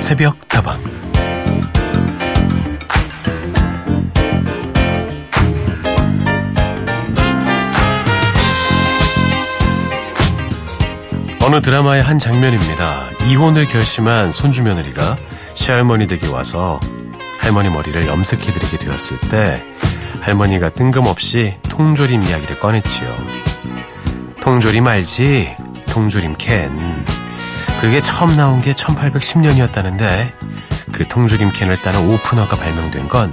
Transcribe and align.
새벽 0.00 0.48
다방 0.48 0.80
어느 11.42 11.60
드라마의 11.60 12.02
한 12.02 12.18
장면입니다. 12.18 13.10
이혼을 13.28 13.66
결심한 13.66 14.32
손주 14.32 14.62
며느리가 14.62 15.18
시할머니 15.54 16.06
댁에 16.06 16.26
와서 16.28 16.80
할머니 17.38 17.68
머리를 17.68 18.06
염색해드리게 18.06 18.78
되었을 18.78 19.20
때 19.30 19.64
할머니가 20.20 20.70
뜬금없이 20.70 21.56
통조림 21.68 22.22
이야기를 22.24 22.58
꺼냈지요. 22.58 23.16
통조림 24.40 24.86
알지? 24.86 25.56
통조림 25.88 26.36
캔. 26.38 27.19
그게 27.80 28.00
처음 28.00 28.36
나온 28.36 28.60
게 28.60 28.72
1810년이었다는데 28.72 30.32
그 30.92 31.08
통조림 31.08 31.50
캔을 31.52 31.76
따는 31.78 32.08
오프너가 32.10 32.56
발명된 32.56 33.08
건 33.08 33.32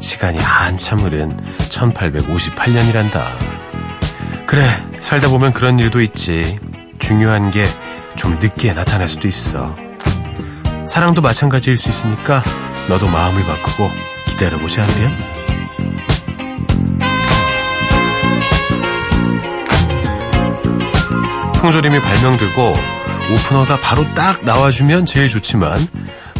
시간이 0.00 0.38
한참 0.38 1.00
흐른 1.00 1.36
1858년이란다. 1.68 3.24
그래, 4.46 4.66
살다 5.00 5.28
보면 5.28 5.52
그런 5.52 5.78
일도 5.78 6.00
있지. 6.00 6.58
중요한 6.98 7.50
게 7.50 7.68
좀 8.16 8.38
늦게 8.40 8.72
나타날 8.72 9.08
수도 9.08 9.28
있어. 9.28 9.74
사랑도 10.86 11.20
마찬가지일 11.20 11.76
수 11.76 11.88
있으니까 11.90 12.42
너도 12.88 13.06
마음을 13.08 13.44
바꾸고 13.44 13.90
기다려보지 14.28 14.80
않으렴? 14.80 15.16
통조림이 21.54 22.00
발명되고 22.00 22.74
오프너가 23.32 23.80
바로 23.80 24.04
딱 24.14 24.44
나와주면 24.44 25.04
제일 25.04 25.28
좋지만 25.28 25.78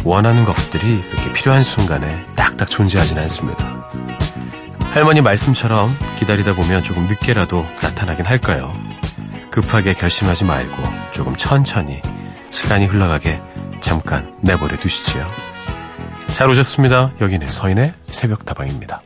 원하는 0.03 0.45
것들이 0.45 1.03
그렇게 1.09 1.33
필요한 1.33 1.61
순간에 1.61 2.25
딱딱 2.35 2.69
존재하진 2.69 3.17
않습니다. 3.19 3.89
할머니 4.91 5.21
말씀처럼 5.21 5.93
기다리다 6.17 6.53
보면 6.53 6.83
조금 6.83 7.07
늦게라도 7.07 7.65
나타나긴 7.81 8.25
할까요? 8.25 8.71
급하게 9.51 9.93
결심하지 9.93 10.45
말고 10.45 10.83
조금 11.11 11.35
천천히 11.35 12.01
시간이 12.49 12.85
흘러가게 12.85 13.41
잠깐 13.81 14.33
내버려 14.41 14.77
두시지요. 14.77 15.27
잘 16.31 16.49
오셨습니다. 16.49 17.11
여기는 17.19 17.49
서인의 17.49 17.93
새벽 18.11 18.45
다방입니다. 18.45 19.01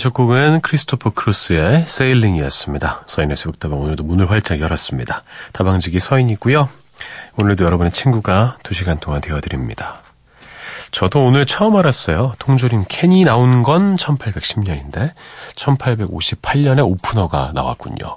첫 0.00 0.14
곡은 0.14 0.62
크리스토퍼 0.62 1.10
크로스의 1.10 1.84
Sailing이었습니다. 1.86 3.02
서인의 3.04 3.36
새벽다방 3.36 3.78
오늘도 3.78 4.02
문을 4.02 4.30
활짝 4.30 4.58
열었습니다. 4.58 5.24
다방지기 5.52 6.00
서인이고요. 6.00 6.70
오늘도 7.36 7.64
여러분의 7.64 7.92
친구가 7.92 8.56
2시간 8.62 8.98
동안 8.98 9.20
되어드립니다. 9.20 10.00
저도 10.90 11.22
오늘 11.22 11.44
처음 11.44 11.76
알았어요. 11.76 12.34
통조림 12.38 12.86
캔이 12.88 13.24
나온 13.24 13.62
건 13.62 13.96
1810년인데 13.96 15.12
1858년에 15.56 16.82
오프너가 16.82 17.52
나왔군요. 17.52 18.16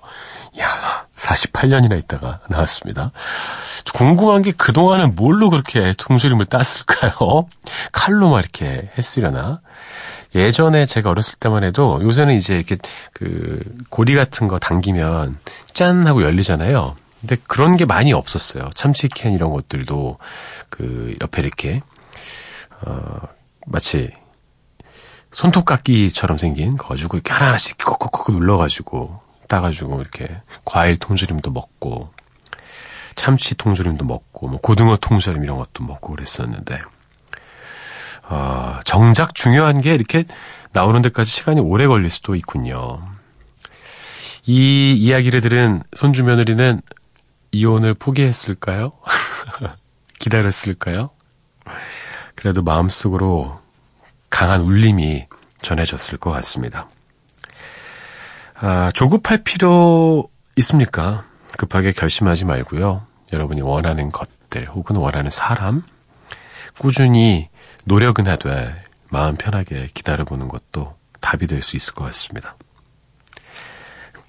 야 0.62 1.06
48년이나 1.18 2.00
있다가 2.00 2.40
나왔습니다. 2.48 3.12
궁금한 3.94 4.42
게 4.42 4.54
그동안은 4.54 5.16
뭘로 5.16 5.50
그렇게 5.50 5.94
통조림을 5.98 6.46
땄을까요? 6.46 7.48
칼로 7.92 8.30
막 8.30 8.40
이렇게 8.40 8.90
했으려나? 8.98 9.60
예전에 10.36 10.86
제가 10.86 11.10
어렸을 11.10 11.36
때만 11.40 11.64
해도 11.64 12.00
요새는 12.02 12.36
이제 12.36 12.56
이렇게 12.56 12.78
그 13.14 13.62
고리 13.90 14.16
같은 14.16 14.48
거 14.48 14.58
당기면 14.58 15.38
짠 15.74 16.08
하고 16.08 16.24
열리잖아요. 16.24 16.96
근데 17.22 17.38
그런 17.48 17.78
게 17.78 17.86
많이 17.86 18.12
없었어요. 18.14 18.70
참치캔 18.76 19.34
이런 19.34 19.52
것들도 19.52 20.18
그 20.70 21.16
옆에 21.22 21.42
이렇게 21.42 21.82
어 22.86 23.20
마치 23.66 24.12
손톱깎이처럼 25.32 26.38
생긴 26.38 26.76
거 26.76 26.90
가지고 26.90 27.18
이렇게 27.18 27.32
하나하나씩 27.32 27.78
콕콕콕 27.78 28.32
눌러가지고 28.36 29.20
따가지고 29.48 30.02
이렇게 30.02 30.42
과일 30.66 30.98
통조림도 30.98 31.52
먹고 31.52 32.12
참치 33.16 33.56
통조림도 33.56 34.06
먹고 34.06 34.48
뭐 34.48 34.60
고등어 34.60 34.98
통조림 34.98 35.44
이런 35.44 35.58
것도 35.58 35.84
먹고 35.84 36.14
그랬었는데 36.16 36.80
어, 38.30 38.80
정작 38.86 39.36
중요한 39.36 39.82
게 39.82 39.94
이렇게 39.94 40.26
나오는 40.72 41.02
데까지 41.02 41.30
시간이 41.30 41.60
오래 41.62 41.88
걸릴 41.88 42.10
수도 42.10 42.36
있군요. 42.36 43.02
이 44.46 44.94
이야기를 44.94 45.42
들은 45.42 45.84
손주 45.96 46.24
며느리는 46.24 46.82
이혼을 47.52 47.94
포기했을까요? 47.94 48.92
기다렸을까요? 50.20 51.12
그래도 52.36 52.62
마음속으로 52.62 53.60
강한 54.30 54.62
울림이 54.62 55.28
전해졌을 55.62 56.18
것 56.18 56.32
같습니다. 56.32 56.90
아, 58.56 58.92
조급할 58.94 59.44
필요 59.44 60.28
있습니까? 60.58 61.26
급하게 61.58 61.92
결심하지 61.92 62.46
말고요. 62.46 63.06
여러분이 63.32 63.62
원하는 63.62 64.12
것들 64.12 64.68
혹은 64.70 64.96
원하는 64.96 65.30
사람 65.30 65.84
꾸준히 66.80 67.50
노력은 67.86 68.28
하되 68.28 68.84
마음 69.10 69.36
편하게 69.36 69.88
기다려보는 69.94 70.48
것도 70.48 70.96
답이 71.22 71.48
될 71.48 71.62
수 71.62 71.78
있을 71.78 71.94
것 71.94 72.06
같습니다. 72.06 72.56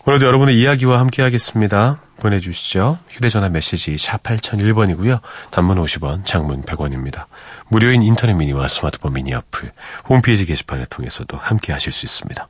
오늘도 0.07 0.27
여러분의 0.27 0.59
이야기와 0.61 0.99
함께 1.01 1.23
하겠습니다. 1.23 1.99
보내주시죠. 2.19 2.99
휴대전화 3.09 3.49
메시지 3.49 3.97
샵 3.97 4.23
8001번이고요. 4.23 5.21
단문 5.51 5.83
50원, 5.83 6.27
장문 6.27 6.63
100원입니다. 6.63 7.25
무료인 7.69 8.03
인터넷 8.03 8.35
미니와 8.35 8.69
스마트폰 8.69 9.15
미니 9.15 9.33
어플, 9.33 9.73
홈페이지 10.09 10.45
게시판을 10.45 10.87
통해서도 10.87 11.39
함께 11.39 11.73
하실 11.73 11.91
수 11.91 12.05
있습니다. 12.05 12.49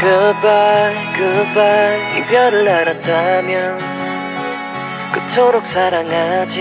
Goodbye, 0.00 0.94
goodbye 1.16 2.18
이별을 2.18 2.68
알았다면 2.68 3.78
그토록 5.12 5.66
사랑하지 5.66 6.60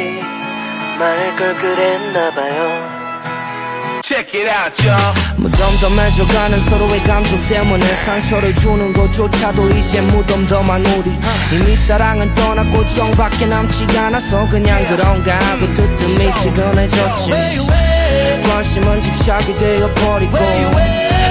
말 0.99 1.35
걸 1.37 1.53
그랬나봐요. 1.55 3.03
Check 4.03 4.33
it 4.41 4.49
out, 4.49 4.75
y'all. 4.83 5.13
무덤덤해져가는 5.37 6.59
서로의 6.59 6.99
감정 7.03 7.41
때문에 7.43 7.85
상처를 8.03 8.53
주는 8.55 8.91
것조차도 8.93 9.69
이제 9.69 10.01
무덤덤한 10.01 10.85
우리. 10.85 11.09
이미 11.53 11.75
사랑은 11.75 12.33
떠났고 12.33 12.85
정밖에 12.87 13.45
남지 13.45 13.97
않아서 13.97 14.47
그냥 14.49 14.85
그런가 14.89 15.37
하고 15.37 15.73
뜨뜻미지근해졌지 15.73 17.31
관심은 18.47 19.01
집착이 19.01 19.57
되어버리고 19.57 20.37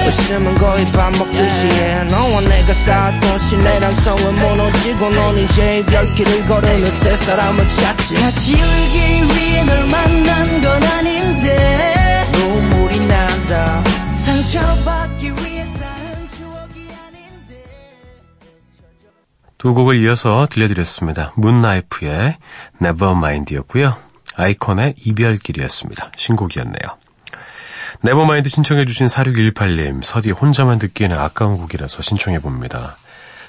웃음은 0.07 0.55
거의 0.55 0.85
밥 0.91 1.11
먹듯이 1.11 1.67
해. 1.67 2.03
너와 2.03 2.41
내가 2.41 2.73
쌓았던 2.73 3.39
신뢰란 3.39 3.95
성은 3.95 4.33
무너지고 4.35 5.09
넌 5.09 5.37
이제 5.37 5.79
이별길을 5.79 6.45
걸으며 6.45 6.85
새 6.91 7.15
사람을 7.15 7.67
찾지. 7.67 8.13
같이 8.15 8.53
울기 8.53 8.97
위해 9.33 9.63
널 9.63 9.85
만난 9.85 10.61
건 10.61 10.83
아닌데. 10.83 12.27
눈물이 12.33 13.07
난다. 13.07 13.83
상처받기 14.11 15.31
위해 15.31 15.63
쌓은 15.63 16.27
추억이 16.27 16.89
아닌데. 17.07 17.63
두 19.57 19.73
곡을 19.73 19.95
이어서 20.03 20.47
들려드렸습니다. 20.49 21.31
문나이프의 21.37 22.37
Nevermind였고요. 22.81 23.95
아이콘의 24.35 24.95
이별길이었습니다. 24.97 26.11
신곡이었네요. 26.15 26.97
Nevermind 28.01 28.49
신청해주신 28.49 29.07
4618님, 29.07 30.03
서디 30.03 30.31
혼자만 30.31 30.79
듣기에는 30.79 31.17
아까운 31.17 31.57
곡이라서 31.57 32.01
신청해봅니다. 32.01 32.95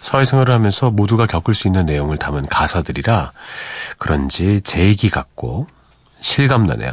사회생활을 0.00 0.54
하면서 0.54 0.90
모두가 0.90 1.26
겪을 1.26 1.54
수 1.54 1.66
있는 1.66 1.86
내용을 1.86 2.18
담은 2.18 2.46
가사들이라 2.46 3.32
그런지 3.98 4.60
제 4.62 4.80
얘기 4.80 5.08
같고 5.08 5.66
실감나네요. 6.20 6.92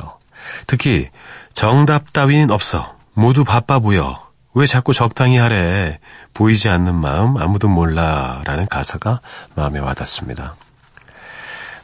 특히 0.66 1.10
정답 1.54 2.14
따위는 2.14 2.52
없어. 2.52 2.96
모두 3.14 3.44
바빠 3.44 3.80
보여. 3.80 4.28
왜 4.54 4.66
자꾸 4.66 4.94
적당히 4.94 5.38
하래. 5.38 6.00
보이지 6.34 6.70
않는 6.70 6.96
마음 6.96 7.38
아무도 7.38 7.68
몰라. 7.68 8.42
라는 8.46 8.66
가사가 8.68 9.20
마음에 9.56 9.80
와닿습니다. 9.80 10.56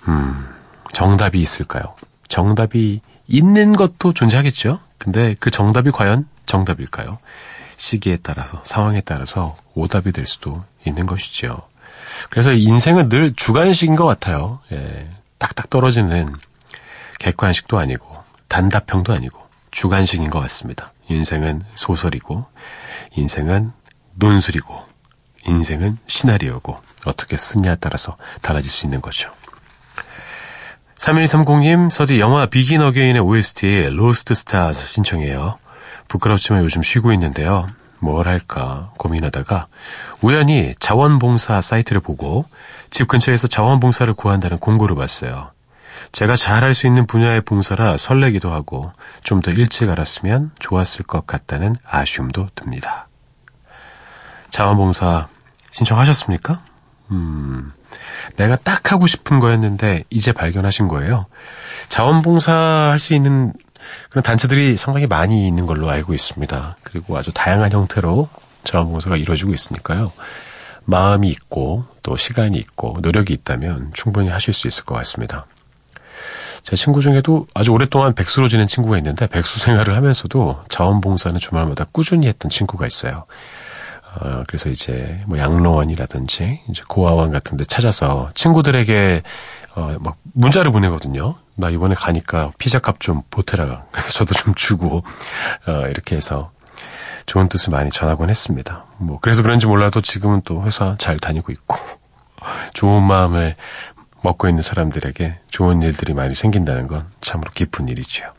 음, 0.07 0.56
정답이 0.93 1.41
있을까요? 1.41 1.95
정답이 2.27 3.01
있는 3.27 3.75
것도 3.75 4.13
존재하겠죠? 4.13 4.79
근데 4.97 5.35
그 5.39 5.51
정답이 5.51 5.91
과연 5.91 6.27
정답일까요? 6.45 7.19
시기에 7.77 8.17
따라서, 8.23 8.59
상황에 8.63 9.01
따라서 9.01 9.55
오답이 9.75 10.11
될 10.11 10.25
수도 10.25 10.63
있는 10.85 11.05
것이죠. 11.05 11.61
그래서 12.29 12.51
인생은 12.51 13.09
늘 13.09 13.33
주관식인 13.35 13.95
것 13.95 14.05
같아요. 14.05 14.59
예, 14.71 15.09
딱딱 15.37 15.69
떨어지는 15.69 16.27
객관식도 17.19 17.77
아니고, 17.77 18.17
단답형도 18.47 19.13
아니고, 19.13 19.39
주관식인 19.71 20.29
것 20.29 20.39
같습니다. 20.39 20.91
인생은 21.09 21.63
소설이고, 21.75 22.45
인생은 23.15 23.71
논술이고, 24.15 24.83
인생은 25.45 25.99
시나리오고, 26.07 26.75
어떻게 27.05 27.37
쓰냐에 27.37 27.75
따라서 27.79 28.17
달라질 28.41 28.71
수 28.71 28.85
있는 28.85 29.01
거죠. 29.01 29.31
3130님, 30.99 31.91
서디 31.91 32.19
영화 32.19 32.45
Begin 32.47 32.81
Again의 32.81 33.21
OST 33.21 33.89
Lost 33.91 34.33
Stars 34.35 34.85
신청해요. 34.87 35.55
부끄럽지만 36.07 36.63
요즘 36.63 36.81
쉬고 36.81 37.11
있는데요. 37.13 37.67
뭘 37.99 38.27
할까 38.27 38.91
고민하다가 38.97 39.67
우연히 40.21 40.73
자원봉사 40.79 41.61
사이트를 41.61 42.01
보고 42.01 42.45
집 42.89 43.07
근처에서 43.07 43.47
자원봉사를 43.47 44.11
구한다는 44.13 44.59
공고를 44.59 44.95
봤어요. 44.95 45.51
제가 46.11 46.35
잘할 46.35 46.73
수 46.73 46.85
있는 46.87 47.05
분야의 47.07 47.41
봉사라 47.41 47.97
설레기도 47.97 48.51
하고 48.51 48.91
좀 49.23 49.41
더 49.41 49.51
일찍 49.51 49.89
알았으면 49.89 50.51
좋았을 50.59 51.05
것 51.05 51.25
같다는 51.27 51.75
아쉬움도 51.85 52.49
듭니다. 52.55 53.07
자원봉사 54.49 55.27
신청하셨습니까? 55.71 56.61
음, 57.11 57.69
내가 58.35 58.55
딱 58.57 58.91
하고 58.91 59.07
싶은 59.07 59.39
거였는데 59.39 60.03
이제 60.09 60.31
발견하신 60.31 60.87
거예요. 60.87 61.25
자원봉사 61.89 62.51
할 62.91 62.99
수 62.99 63.13
있는 63.13 63.53
그런 64.09 64.23
단체들이 64.23 64.75
상당히 64.77 65.07
많이 65.07 65.47
있는 65.47 65.65
걸로 65.65 65.89
알고 65.89 66.13
있습니다. 66.13 66.77
그리고 66.83 67.17
아주 67.17 67.31
다양한 67.33 67.71
형태로 67.71 68.27
자원봉사가 68.63 69.15
이루어지고 69.17 69.53
있으니까요. 69.53 70.11
마음이 70.85 71.29
있고 71.29 71.85
또 72.03 72.17
시간이 72.17 72.57
있고 72.57 72.97
노력이 73.01 73.33
있다면 73.33 73.91
충분히 73.93 74.29
하실 74.29 74.53
수 74.53 74.67
있을 74.67 74.85
것 74.85 74.95
같습니다. 74.95 75.45
제 76.63 76.75
친구 76.75 77.01
중에도 77.01 77.47
아주 77.53 77.71
오랫동안 77.71 78.13
백수로 78.13 78.49
지낸 78.49 78.67
친구가 78.67 78.97
있는데 78.97 79.27
백수 79.27 79.59
생활을 79.59 79.95
하면서도 79.95 80.65
자원봉사는 80.69 81.39
주말마다 81.39 81.85
꾸준히 81.91 82.27
했던 82.27 82.49
친구가 82.49 82.87
있어요. 82.87 83.25
어, 84.19 84.43
그래서 84.47 84.69
이제 84.69 85.21
뭐 85.27 85.37
양로원이라든지 85.37 86.61
이제 86.69 86.83
고아원 86.87 87.31
같은 87.31 87.57
데 87.57 87.65
찾아서 87.65 88.31
친구들에게 88.33 89.23
어, 89.75 89.95
막 89.99 90.17
문자를 90.33 90.71
보내거든요. 90.71 91.35
나 91.55 91.69
이번에 91.69 91.95
가니까 91.95 92.51
피자 92.57 92.79
값 92.79 92.99
좀 92.99 93.21
보태라. 93.29 93.85
그래서 93.91 94.09
저도 94.11 94.33
좀 94.33 94.55
주고 94.55 95.03
어, 95.67 95.87
이렇게 95.89 96.15
해서 96.15 96.51
좋은 97.25 97.49
뜻을 97.49 97.71
많이 97.71 97.89
전하곤 97.91 98.29
했습니다. 98.29 98.85
뭐 98.97 99.19
그래서 99.21 99.43
그런지 99.43 99.67
몰라도 99.67 100.01
지금은 100.01 100.41
또 100.45 100.63
회사 100.63 100.95
잘 100.97 101.17
다니고 101.17 101.51
있고 101.51 101.77
좋은 102.73 103.03
마음을 103.03 103.55
먹고 104.21 104.47
있는 104.47 104.63
사람들에게 104.63 105.37
좋은 105.49 105.81
일들이 105.81 106.13
많이 106.13 106.33
생긴다는 106.33 106.87
건 106.87 107.07
참으로 107.21 107.51
기쁜 107.53 107.87
일이지요. 107.87 108.31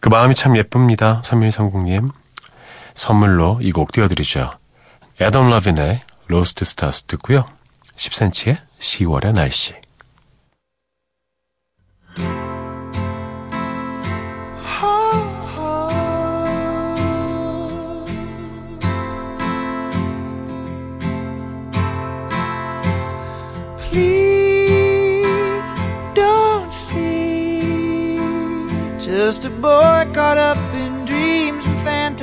그 0.00 0.08
마음이 0.08 0.34
참 0.34 0.56
예쁩니다. 0.56 1.20
3130님. 1.24 2.10
선물로 2.98 3.60
이 3.62 3.70
곡 3.70 3.92
띄워드리죠. 3.92 4.58
애덤 5.20 5.50
러빈의 5.50 6.02
Lost 6.26 6.64
Stars 6.64 7.04
듣고요. 7.04 7.44
10cm의 7.96 8.58
10월의 8.80 9.32
날씨. 9.34 9.74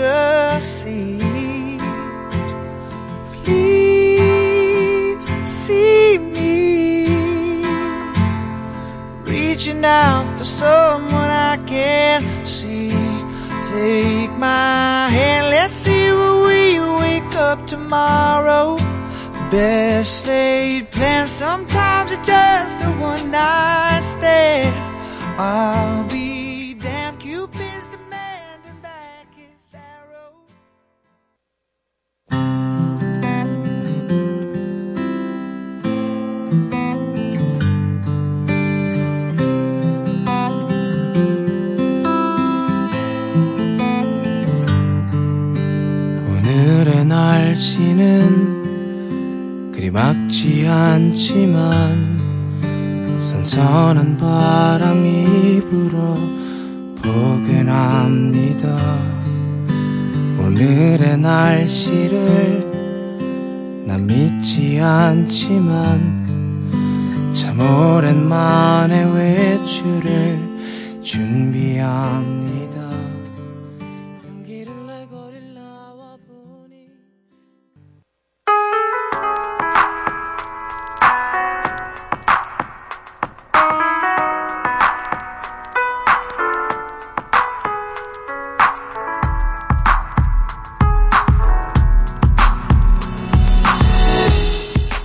And 0.05 0.63
fantasies. 0.63 1.81
Please 3.43 5.25
see 5.47 6.17
me 6.17 7.65
reaching 9.23 9.83
out 9.85 10.37
for 10.37 10.43
someone 10.43 11.29
I 11.29 11.57
can 11.65 12.23
see. 12.45 12.91
Take 13.67 14.31
my 14.37 15.09
hand, 15.09 15.49
let's 15.49 15.73
see 15.73 16.11
where 16.11 16.39
we 16.47 16.79
wake 17.01 17.35
up 17.35 17.67
tomorrow. 17.67 18.77
Best 19.51 20.27
laid 20.27 20.91
plans, 20.91 21.31
sometimes 21.31 22.11
it's 22.11 22.25
just 22.25 22.79
a 22.81 22.89
one 22.99 23.31
night 23.31 24.01
stand. 24.01 24.73
I'll 25.37 26.03
be 26.09 26.24
날씨를 61.65 62.71
난 63.85 64.05
믿지 64.05 64.79
않지만 64.79 66.25
참 67.33 67.59
오랜만에 67.59 69.03
외출을 69.03 70.39
준비합 71.01 72.24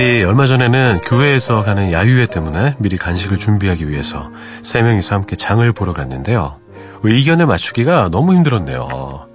서디 0.00 0.24
얼마 0.24 0.46
전에는 0.46 1.02
교회에서 1.04 1.62
가는 1.62 1.92
야유회 1.92 2.24
때문에 2.24 2.74
미리 2.78 2.96
간식을 2.96 3.36
준비하기 3.36 3.90
위해서 3.90 4.30
세 4.62 4.80
명이서 4.80 5.14
함께 5.14 5.36
장을 5.36 5.70
보러 5.72 5.92
갔는데요. 5.92 6.56
의견을 7.02 7.44
맞추기가 7.44 8.08
너무 8.10 8.32
힘들었네요. 8.32 9.28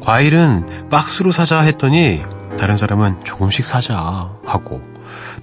과일은 0.00 0.88
박스로 0.88 1.32
사자 1.32 1.60
했더니 1.60 2.22
다른 2.58 2.78
사람은 2.78 3.24
조금씩 3.24 3.62
사자 3.62 4.30
하고 4.46 4.80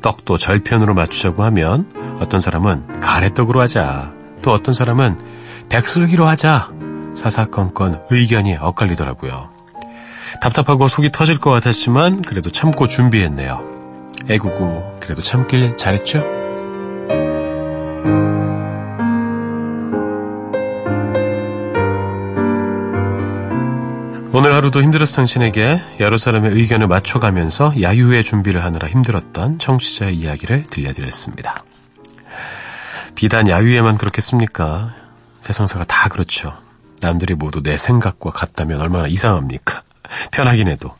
떡도 0.01 0.39
절편으로 0.39 0.95
맞추자고 0.95 1.43
하면 1.43 2.17
어떤 2.19 2.39
사람은 2.39 2.99
가래떡으로 2.99 3.61
하자 3.61 4.11
또 4.41 4.53
어떤 4.53 4.73
사람은 4.73 5.19
백설기로 5.69 6.25
하자 6.25 6.71
사사건건 7.13 8.05
의견이 8.09 8.57
엇갈리더라고요. 8.59 9.51
답답하고 10.41 10.87
속이 10.87 11.11
터질 11.11 11.37
것 11.37 11.51
같았지만 11.51 12.23
그래도 12.23 12.49
참고 12.49 12.87
준비했네요. 12.87 13.76
애구구 14.29 15.00
그래도 15.00 15.21
참길 15.21 15.77
잘했죠? 15.77 16.38
오늘 24.33 24.53
하루도 24.53 24.83
힘들어서 24.83 25.15
당신에게 25.15 25.81
여러 26.00 26.15
사람의 26.15 26.51
의견을 26.51 26.88
맞춰가면서 26.88 27.81
야유회 27.81 28.21
준비를 28.21 28.63
하느라 28.63 28.88
힘들었던 28.88 29.57
청취자의 29.57 30.15
이야기를 30.15 30.63
들려드렸습니다. 30.63 31.57
비단 33.15 33.47
야유회만 33.47 33.97
그렇겠습니까? 33.97 34.93
세상사가 35.41 35.86
다 35.86 36.07
그렇죠. 36.09 36.53
남들이 37.01 37.33
모두 37.33 37.63
내 37.63 37.77
생각과 37.77 38.29
같다면 38.29 38.79
얼마나 38.79 39.07
이상합니까? 39.07 39.81
편하긴 40.31 40.67
해도. 40.67 40.93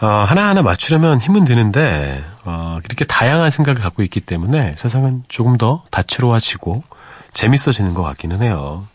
어, 0.00 0.06
하나하나 0.06 0.62
맞추려면 0.62 1.20
힘은 1.20 1.44
드는데 1.44 2.24
어, 2.44 2.78
이렇게 2.84 3.04
다양한 3.04 3.50
생각을 3.50 3.82
갖고 3.82 4.02
있기 4.02 4.20
때문에 4.20 4.74
세상은 4.76 5.24
조금 5.28 5.58
더 5.58 5.84
다채로워지고 5.90 6.82
재밌어지는 7.34 7.92
것 7.92 8.02
같기는 8.02 8.42
해요. 8.42 8.86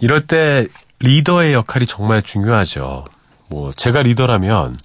이럴 0.00 0.26
때 0.26 0.66
리더의 1.00 1.52
역할이 1.52 1.86
정말 1.86 2.22
중요하죠. 2.22 3.04
뭐 3.48 3.72
제가 3.72 4.02
리더라면 4.02 4.78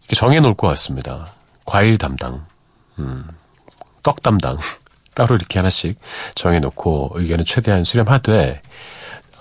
이렇게 0.00 0.16
정해놓을 0.16 0.54
것 0.54 0.66
같습니다. 0.68 1.32
과일 1.64 1.96
담당, 1.96 2.44
음, 2.98 3.24
떡 4.02 4.22
담당 4.22 4.58
따로 5.14 5.36
이렇게 5.36 5.60
하나씩 5.60 6.00
정해놓고 6.34 7.12
의견을 7.14 7.44
최대한 7.44 7.84
수렴하되 7.84 8.60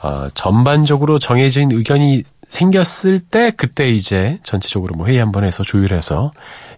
어, 0.03 0.29
전반적으로 0.35 1.17
정해진 1.17 1.71
의견이 1.71 2.23
생겼을 2.49 3.19
때 3.19 3.51
그때 3.51 3.89
이제 3.89 4.39
전체적으로 4.43 4.95
뭐 4.95 5.07
회의 5.07 5.17
한번 5.19 5.43
해서 5.43 5.63
조율해서 5.63 6.31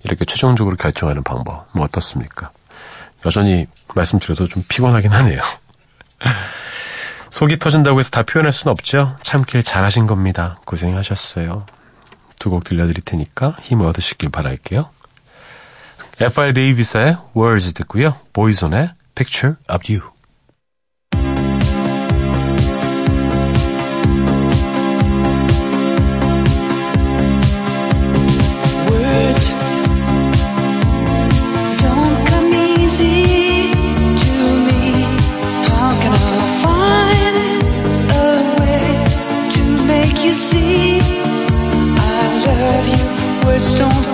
이렇게 0.03 0.25
최종적으로 0.25 0.75
결정하는 0.75 1.23
방법 1.23 1.67
뭐 1.73 1.85
어떻습니까? 1.85 2.51
여전히 3.25 3.67
말씀드려도 3.95 4.47
좀 4.47 4.63
피곤하긴 4.67 5.11
하네요. 5.11 5.41
속이 7.29 7.59
터진다고 7.59 7.99
해서 7.99 8.09
다 8.09 8.23
표현할 8.23 8.51
수는 8.51 8.71
없죠. 8.71 9.15
참길 9.21 9.61
잘하신 9.63 10.07
겁니다. 10.07 10.59
고생하셨어요. 10.65 11.65
두 12.39 12.49
곡 12.49 12.63
들려드릴 12.63 13.03
테니까 13.03 13.57
힘을 13.59 13.85
얻으시길 13.87 14.29
바랄게요. 14.29 14.89
F.R. 16.21 16.53
데이비스의 16.53 17.17
Words 17.35 17.73
듣고요. 17.73 18.15
보이존의 18.33 18.91
Picture 19.15 19.55
of 19.69 19.91
You. 19.91 20.09
Words 43.45 43.73
don't 43.75 44.08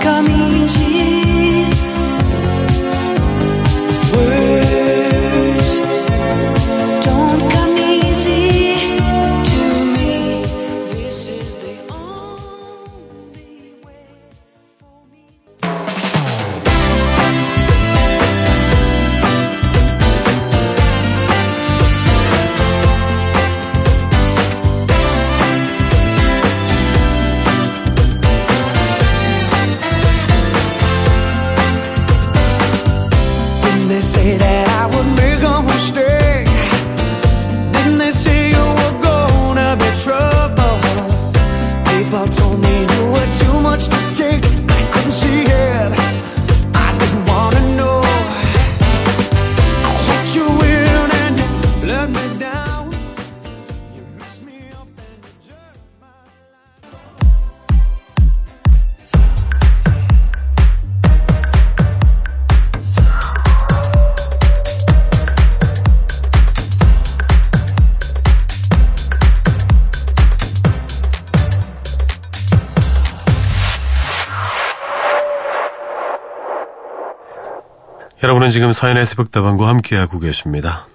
여러분은 78.46 78.50
지금 78.50 78.72
서인의 78.72 79.06
새벽 79.06 79.32
다방과 79.32 79.66
함께하고 79.68 80.20
계십니다. 80.20 80.86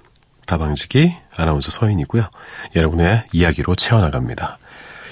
다방지기 0.48 1.13
아나운서 1.36 1.70
서인이고요. 1.70 2.29
여러분의 2.75 3.25
이야기로 3.34 3.75
채워나갑니다. 3.75 4.58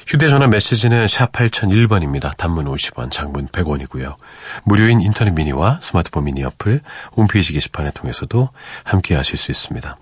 휴대전화 0.07 0.47
메시지는 0.47 1.07
샵 1.07 1.31
8001번입니다. 1.33 2.35
단문 2.37 2.65
50원, 2.65 3.11
장문 3.11 3.47
100원이고요. 3.47 4.15
무료인 4.63 5.01
인터넷 5.01 5.31
미니와 5.31 5.79
스마트폰 5.81 6.25
미니 6.25 6.43
어플, 6.43 6.81
홈페이지 7.17 7.53
게시판을 7.53 7.91
통해서도 7.91 8.49
함께하실 8.83 9.37
수 9.37 9.51
있습니다. 9.51 9.97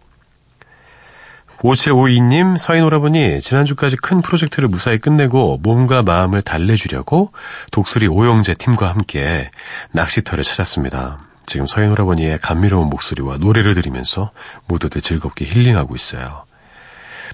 5752님, 1.57 2.57
서인 2.57 2.83
오라버니, 2.83 3.41
지난주까지 3.41 3.97
큰 3.97 4.21
프로젝트를 4.21 4.69
무사히 4.69 4.99
끝내고 4.99 5.59
몸과 5.63 6.03
마음을 6.03 6.43
달래주려고 6.43 7.31
독수리 7.71 8.07
오영재 8.07 8.53
팀과 8.55 8.89
함께 8.89 9.49
낚시터를 9.91 10.43
찾았습니다. 10.43 11.26
지금 11.47 11.65
서인 11.65 11.91
오라버니의 11.91 12.37
감미로운 12.39 12.89
목소리와 12.89 13.37
노래를 13.37 13.73
들으면서 13.73 14.31
모두들 14.67 15.01
즐겁게 15.01 15.45
힐링하고 15.45 15.95
있어요. 15.95 16.43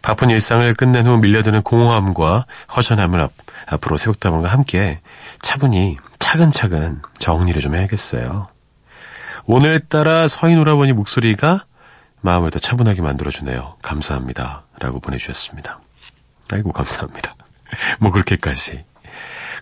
바쁜 0.01 0.29
일상을 0.29 0.72
끝낸 0.75 1.08
후 1.08 1.17
밀려드는 1.17 1.63
공허함과 1.63 2.46
허전함을 2.75 3.20
앞, 3.20 3.32
앞으로 3.65 3.98
새벽다방과 3.98 4.48
함께 4.48 5.01
차분히 5.41 5.98
차근차근 6.20 7.01
정리를 7.20 7.60
좀 7.62 7.75
해야겠어요. 7.75 8.48
오늘따라 9.46 10.27
서인 10.27 10.60
오라버니 10.60 10.93
목소리가 10.93 11.65
마음을 12.22 12.51
더 12.51 12.60
차분하게 12.60 13.01
만들어주네요. 13.01 13.77
감사합니다. 13.82 14.63
라고 14.79 15.00
보내주셨습니다. 15.00 15.82
아이고, 16.51 16.72
감사합니다. 16.72 17.36
뭐, 18.00 18.12
그렇게까지. 18.12 18.86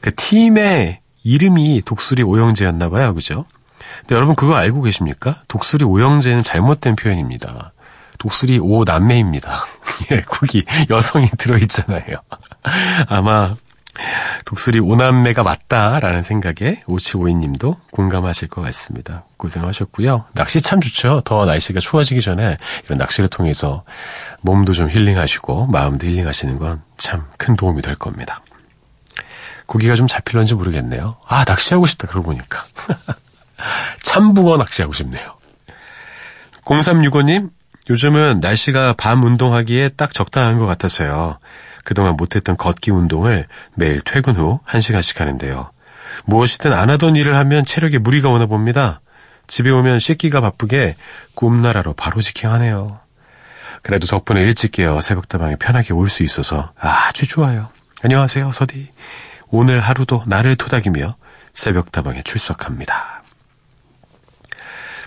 그 0.01 0.13
팀의 0.13 0.99
이름이 1.23 1.81
독수리 1.85 2.21
오영재였나 2.21 2.89
봐요. 2.89 3.13
그죠? 3.13 3.45
근데 3.99 4.15
여러분 4.15 4.35
그거 4.35 4.55
알고 4.55 4.81
계십니까? 4.81 5.35
독수리 5.47 5.85
오영재는 5.85 6.43
잘못된 6.43 6.95
표현입니다. 6.95 7.73
독수리 8.17 8.59
오 8.59 8.83
남매입니다. 8.83 9.63
예, 10.11 10.21
거기 10.21 10.63
여성이 10.89 11.27
들어있잖아요. 11.37 12.17
아마 13.07 13.55
독수리 14.45 14.79
오남매가 14.79 15.43
맞다라는 15.43 16.21
생각에 16.21 16.81
오치오이님도 16.87 17.77
공감하실 17.91 18.47
것 18.47 18.61
같습니다. 18.61 19.25
고생하셨고요. 19.37 20.25
낚시 20.33 20.61
참 20.61 20.79
좋죠. 20.79 21.21
더 21.25 21.45
날씨가 21.45 21.79
추워지기 21.79 22.21
전에 22.21 22.57
이런 22.85 22.97
낚시를 22.97 23.29
통해서 23.29 23.83
몸도 24.41 24.73
좀 24.73 24.89
힐링하시고 24.89 25.67
마음도 25.67 26.07
힐링하시는 26.07 26.57
건 26.59 26.81
참 26.97 27.25
큰 27.37 27.55
도움이 27.55 27.81
될 27.81 27.95
겁니다. 27.95 28.41
고기가 29.65 29.95
좀 29.95 30.07
잡힐런지 30.07 30.53
모르겠네요. 30.55 31.17
아 31.27 31.43
낚시하고 31.47 31.85
싶다 31.85 32.07
그러고 32.07 32.27
보니까 32.27 32.63
참붕어 34.01 34.57
낚시하고 34.57 34.93
싶네요. 34.93 35.37
0365님 36.65 37.49
요즘은 37.89 38.39
날씨가 38.41 38.93
밤 38.97 39.23
운동하기에 39.23 39.89
딱 39.97 40.13
적당한 40.13 40.59
것 40.59 40.65
같아서요. 40.65 41.39
그동안 41.83 42.15
못했던 42.15 42.55
걷기 42.57 42.91
운동을 42.91 43.47
매일 43.75 44.01
퇴근 44.01 44.35
후 44.35 44.59
1시간씩 44.67 45.17
하는데요. 45.17 45.71
무엇이든 46.25 46.71
안 46.73 46.89
하던 46.91 47.15
일을 47.15 47.35
하면 47.37 47.65
체력에 47.65 47.97
무리가 47.97 48.29
오나 48.29 48.45
봅니다. 48.45 49.01
집에 49.47 49.71
오면 49.71 49.99
씻기가 49.99 50.41
바쁘게 50.41 50.95
꿈나라로 51.35 51.93
바로 51.93 52.21
직행하네요. 52.21 52.99
그래도 53.81 54.05
덕분에 54.05 54.41
일찍 54.41 54.71
깨어 54.73 55.01
새벽다방에 55.01 55.55
편하게 55.55 55.93
올 55.93 56.07
수 56.07 56.21
있어서 56.23 56.71
아주 56.79 57.27
좋아요. 57.27 57.69
안녕하세요, 58.03 58.51
서디. 58.51 58.89
오늘 59.49 59.79
하루도 59.81 60.23
나를 60.27 60.55
토닥이며 60.55 61.15
새벽다방에 61.53 62.21
출석합니다. 62.23 63.20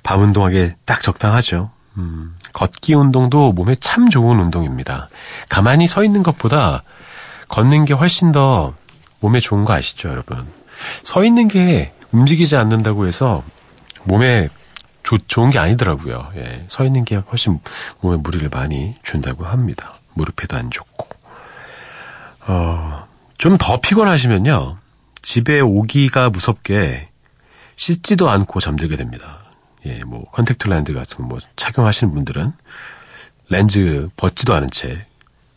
밤 0.05 0.21
운동하기에 0.23 0.77
딱 0.85 1.03
적당하죠. 1.03 1.71
음, 1.97 2.37
걷기 2.53 2.95
운동도 2.95 3.53
몸에 3.53 3.75
참 3.75 4.09
좋은 4.11 4.39
운동입니다. 4.39 5.09
가만히 5.49 5.89
서 5.89 6.05
있는 6.05 6.23
것보다 6.23 6.83
걷는 7.49 7.85
게 7.87 7.95
훨씬 7.95 8.31
더 8.31 8.75
몸에 9.21 9.41
좋은 9.41 9.65
거 9.65 9.73
아시죠, 9.73 10.11
여러분? 10.11 10.47
서 11.03 11.25
있는 11.25 11.49
게 11.49 11.93
움직이지 12.13 12.57
않는다고 12.57 13.07
해서 13.07 13.43
몸에 14.05 14.49
조, 15.03 15.19
좋은 15.19 15.51
게 15.51 15.59
아니더라고요. 15.59 16.29
예, 16.37 16.65
서 16.69 16.85
있는 16.85 17.05
게 17.05 17.17
훨씬 17.17 17.59
몸에 18.01 18.17
무리를 18.19 18.49
많이 18.51 18.95
준다고 19.03 19.45
합니다. 19.45 19.95
무릎에도 20.15 20.57
안 20.57 20.71
좋고. 20.71 21.09
어, 22.47 23.07
좀 23.39 23.57
더 23.59 23.81
피곤하시면요. 23.81 24.79
집에 25.23 25.61
오기가 25.61 26.31
무섭게 26.31 27.09
씻지도 27.77 28.31
않고 28.31 28.61
잠들게 28.61 28.97
됩니다. 28.97 29.44
예, 29.87 30.01
뭐 30.05 30.31
컨택트 30.31 30.69
렌즈 30.69 30.93
같은 30.93 31.17
거 31.19 31.25
뭐 31.25 31.39
착용하시는 31.57 32.15
분들은 32.15 32.53
렌즈 33.49 34.09
벗지도 34.17 34.55
않은 34.55 34.71
채 34.71 35.07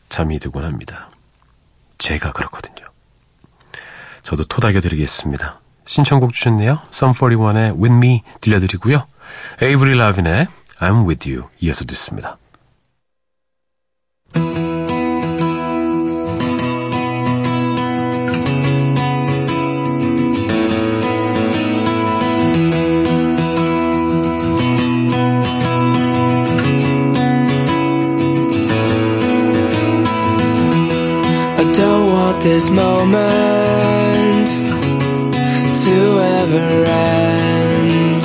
잠이 0.10 0.40
들곤 0.40 0.66
합니다. 0.66 1.10
제가 1.98 2.32
그렇거든요. 2.32 2.86
저도 4.24 4.44
토닥여 4.46 4.82
드리겠습니다. 4.82 5.60
신청곡 5.86 6.34
주셨네요. 6.34 6.82
Some41의 6.92 7.82
With 7.82 7.94
Me 7.94 8.24
들려드리고요. 8.42 9.06
에이브리 9.62 9.96
라빈의 9.96 10.48
I'm 10.80 11.08
With 11.08 11.30
You 11.32 11.50
이어서 11.62 11.86
듣습니다. 11.86 12.38
This 32.50 32.70
moment 32.70 34.48
to 35.84 35.98
ever 36.40 36.70
end. 36.86 38.22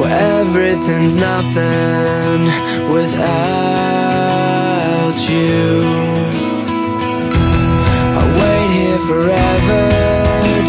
Where 0.00 0.18
everything's 0.40 1.16
nothing 1.16 2.40
without 2.96 3.98
you. 5.32 5.82
I 8.20 8.22
wait 8.40 8.68
here 8.78 9.02
forever 9.10 9.84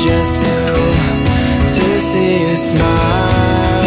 just 0.07 0.31
to 0.41 0.55
to 1.75 1.85
see 2.09 2.33
you 2.41 2.55
smile. 2.55 3.82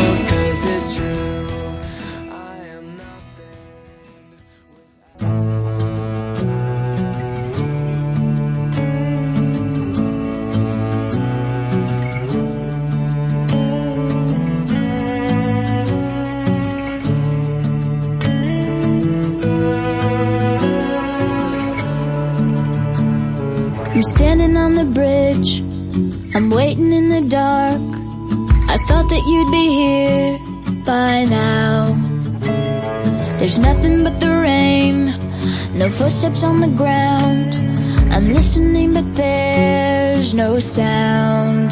Sound. 40.67 41.71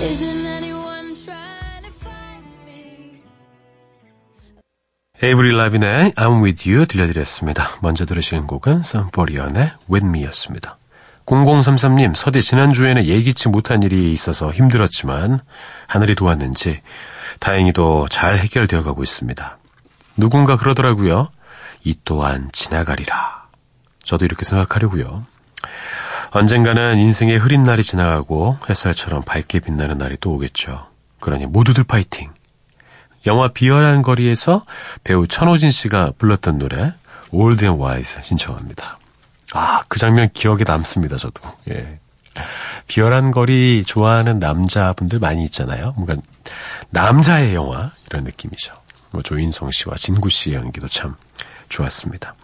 Isn't 0.00 0.46
anyone 0.56 1.14
trying 1.14 1.84
to 1.84 1.92
find 1.92 2.46
me? 2.64 3.22
에이브리 5.22 5.52
라빈의 5.52 6.12
I'm 6.12 6.42
With 6.42 6.68
You 6.68 6.86
들려드렸습니다. 6.86 7.78
먼저 7.82 8.06
들으신 8.06 8.46
곡은 8.46 8.82
썸포리언의 8.82 9.72
With 9.90 10.06
Me였습니다. 10.06 10.78
0033님, 11.26 12.14
서디 12.14 12.42
지난주에는 12.42 13.04
예기치 13.04 13.50
못한 13.50 13.82
일이 13.82 14.12
있어서 14.12 14.50
힘들었지만 14.50 15.40
하늘이 15.86 16.14
도왔는지 16.14 16.80
다행히도 17.38 18.08
잘 18.08 18.38
해결되어 18.38 18.82
가고 18.82 19.02
있습니다. 19.02 19.58
누군가 20.16 20.56
그러더라고요. 20.56 21.28
이 21.84 21.94
또한 22.04 22.48
지나가리라. 22.52 23.46
저도 24.02 24.24
이렇게 24.24 24.44
생각하려고요. 24.44 25.26
언젠가는 26.32 26.98
인생의 26.98 27.38
흐린 27.38 27.62
날이 27.64 27.82
지나가고 27.82 28.58
햇살처럼 28.68 29.22
밝게 29.22 29.60
빛나는 29.60 29.98
날이 29.98 30.16
또 30.20 30.32
오겠죠. 30.32 30.86
그러니 31.18 31.46
모두들 31.46 31.84
파이팅! 31.84 32.30
영화 33.26 33.48
비열한 33.48 34.02
거리에서 34.02 34.64
배우 35.04 35.26
천호진 35.26 35.70
씨가 35.70 36.12
불렀던 36.18 36.58
노래 36.58 36.94
Old 37.32 37.64
and 37.64 37.82
Wise 37.82 38.22
신청합니다. 38.22 38.98
아, 39.52 39.82
그 39.88 39.98
장면 39.98 40.28
기억에 40.32 40.62
남습니다, 40.64 41.16
저도. 41.16 41.42
예. 41.70 41.98
비열한 42.86 43.32
거리 43.32 43.84
좋아하는 43.84 44.38
남자분들 44.38 45.18
많이 45.18 45.44
있잖아요. 45.44 45.92
뭔가 45.96 46.16
남자의 46.90 47.54
영화 47.54 47.90
이런 48.06 48.24
느낌이죠. 48.24 48.72
뭐 49.10 49.22
조인성 49.22 49.72
씨와 49.72 49.96
진구 49.96 50.30
씨의 50.30 50.56
연기도 50.56 50.88
참 50.88 51.16
좋았습니다. 51.68 52.34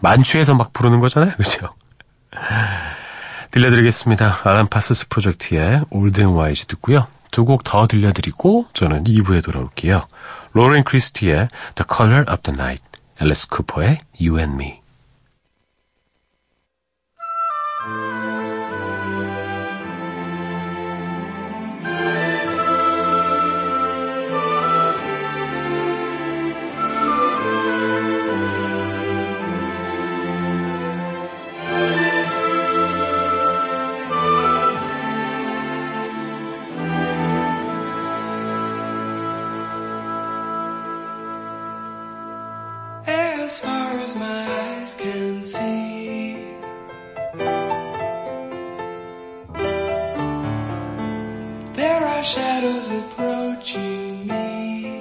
만취해서 0.00 0.54
막 0.54 0.72
부르는 0.72 1.00
거잖아요, 1.00 1.32
그죠? 1.36 1.74
들려드리겠습니다. 3.58 4.42
아란 4.44 4.68
파스스 4.68 5.08
프로젝트의 5.08 5.82
Old 5.90 6.20
and 6.20 6.38
Wise 6.38 6.66
듣고요. 6.66 7.08
두 7.32 7.44
곡 7.44 7.62
더 7.64 7.86
들려드리고 7.86 8.66
저는 8.72 9.04
2부에 9.04 9.44
돌아올게요. 9.44 10.06
로렌 10.52 10.84
크리스티의 10.84 11.48
The 11.74 11.86
Color 11.88 12.24
of 12.30 12.42
the 12.42 12.54
Night, 12.56 12.84
앨리스 13.20 13.48
쿠퍼의 13.48 14.00
You 14.20 14.38
and 14.38 14.54
Me. 14.54 14.77
There 51.78 52.04
are 52.04 52.24
shadows 52.24 52.88
approaching 52.88 54.26
me. 54.26 54.97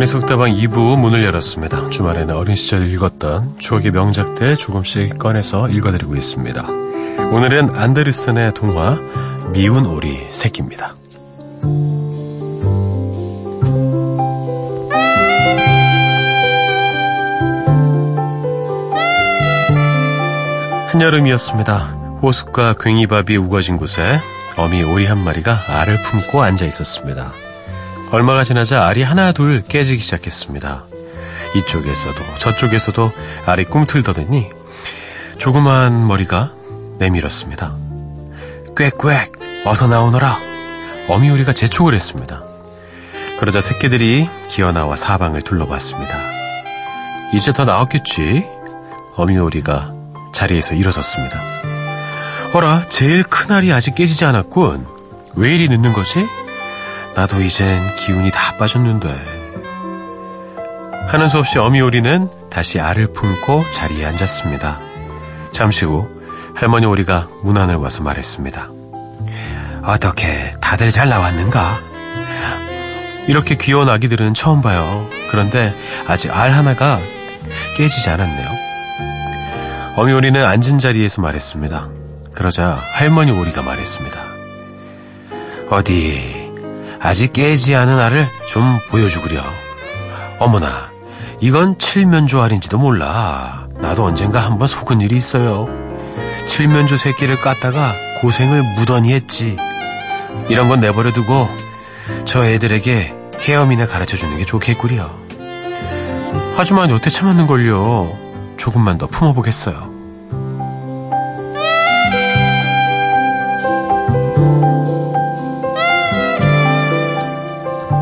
서인의 0.00 0.06
속다방 0.06 0.52
2부 0.52 0.98
문을 0.98 1.24
열었습니다. 1.24 1.90
주말에는 1.90 2.34
어린 2.34 2.56
시절 2.56 2.90
읽었던 2.90 3.58
추억의 3.58 3.90
명작들 3.90 4.56
조금씩 4.56 5.18
꺼내서 5.18 5.68
읽어드리고 5.68 6.16
있습니다. 6.16 6.66
오늘은 7.30 7.74
안데르슨의 7.76 8.54
동화 8.54 8.98
미운 9.52 9.84
오리 9.84 10.26
새끼입니다. 10.30 10.94
한여름이었습니다. 20.88 21.76
호숫가 22.22 22.72
괭이밥이 22.74 23.36
우거진 23.36 23.76
곳에 23.76 24.18
어미 24.56 24.82
오리 24.82 25.04
한 25.04 25.22
마리가 25.22 25.58
알을 25.68 26.00
품고 26.02 26.42
앉아 26.42 26.64
있었습니다. 26.64 27.49
얼마가 28.12 28.42
지나자 28.44 28.86
알이 28.86 29.02
하나 29.02 29.32
둘 29.32 29.62
깨지기 29.62 30.02
시작했습니다. 30.02 30.84
이쪽에서도 31.54 32.20
저쪽에서도 32.38 33.12
알이 33.46 33.64
꿈틀더더니 33.64 34.50
조그만 35.38 36.06
머리가 36.06 36.52
내밀었습니다. 36.98 37.76
꽥꽥 38.74 39.32
어서 39.64 39.86
나오너라. 39.86 40.38
어미 41.08 41.30
오리가 41.30 41.52
재촉을 41.52 41.94
했습니다. 41.94 42.42
그러자 43.38 43.60
새끼들이 43.60 44.28
기어나와 44.48 44.96
사방을 44.96 45.42
둘러봤습니다. 45.42 46.14
이제 47.32 47.52
더 47.52 47.64
나왔겠지? 47.64 48.46
어미 49.16 49.38
오리가 49.38 49.92
자리에서 50.32 50.74
일어섰습니다. 50.74 51.40
어라, 52.54 52.82
제일 52.88 53.22
큰 53.22 53.54
알이 53.54 53.72
아직 53.72 53.94
깨지지 53.94 54.24
않았군. 54.24 54.86
왜 55.34 55.54
이리 55.54 55.68
늦는 55.68 55.92
거지? 55.92 56.26
나도 57.20 57.42
이젠 57.42 57.94
기운이 57.96 58.30
다 58.30 58.56
빠졌는데. 58.56 59.14
하는 61.08 61.28
수 61.28 61.38
없이 61.38 61.58
어미오리는 61.58 62.30
다시 62.48 62.80
알을 62.80 63.12
품고 63.12 63.62
자리에 63.70 64.06
앉았습니다. 64.06 64.80
잠시 65.52 65.84
후 65.84 66.08
할머니 66.54 66.86
오리가 66.86 67.28
문 67.42 67.58
안을 67.58 67.74
와서 67.74 68.02
말했습니다. 68.02 68.70
어떻게 69.82 70.54
다들 70.62 70.90
잘 70.90 71.10
나왔는가? 71.10 71.80
이렇게 73.26 73.58
귀여운 73.58 73.90
아기들은 73.90 74.32
처음 74.32 74.62
봐요. 74.62 75.06
그런데 75.30 75.74
아직 76.08 76.34
알 76.34 76.52
하나가 76.52 76.98
깨지지 77.76 78.08
않았네요. 78.08 78.48
어미 79.96 80.10
오리는 80.14 80.42
앉은 80.42 80.78
자리에서 80.78 81.20
말했습니다. 81.20 81.86
그러자 82.32 82.78
할머니 82.94 83.30
오리가 83.30 83.60
말했습니다. 83.60 84.18
어디 85.68 86.39
아직 87.00 87.32
깨지 87.32 87.74
않은 87.74 87.98
알을 87.98 88.28
좀 88.48 88.78
보여주구려. 88.90 89.42
어머나, 90.38 90.90
이건 91.40 91.78
칠면조 91.78 92.42
알인지도 92.42 92.78
몰라. 92.78 93.66
나도 93.78 94.04
언젠가 94.04 94.40
한번 94.40 94.68
속은 94.68 95.00
일이 95.00 95.16
있어요. 95.16 95.66
칠면조 96.46 96.96
새끼를 96.96 97.36
깠다가 97.36 97.92
고생을 98.20 98.62
무던히 98.76 99.12
했지. 99.12 99.56
이런 100.48 100.68
건 100.68 100.80
내버려두고 100.80 101.48
저 102.24 102.44
애들에게 102.44 103.14
헤엄이나 103.40 103.86
가르쳐 103.86 104.16
주는 104.16 104.36
게 104.36 104.44
좋겠구려. 104.44 105.10
하지만 106.56 106.90
여태 106.90 107.08
참았는걸요. 107.08 108.18
조금만 108.58 108.98
더 108.98 109.06
품어보겠어요. 109.06 109.89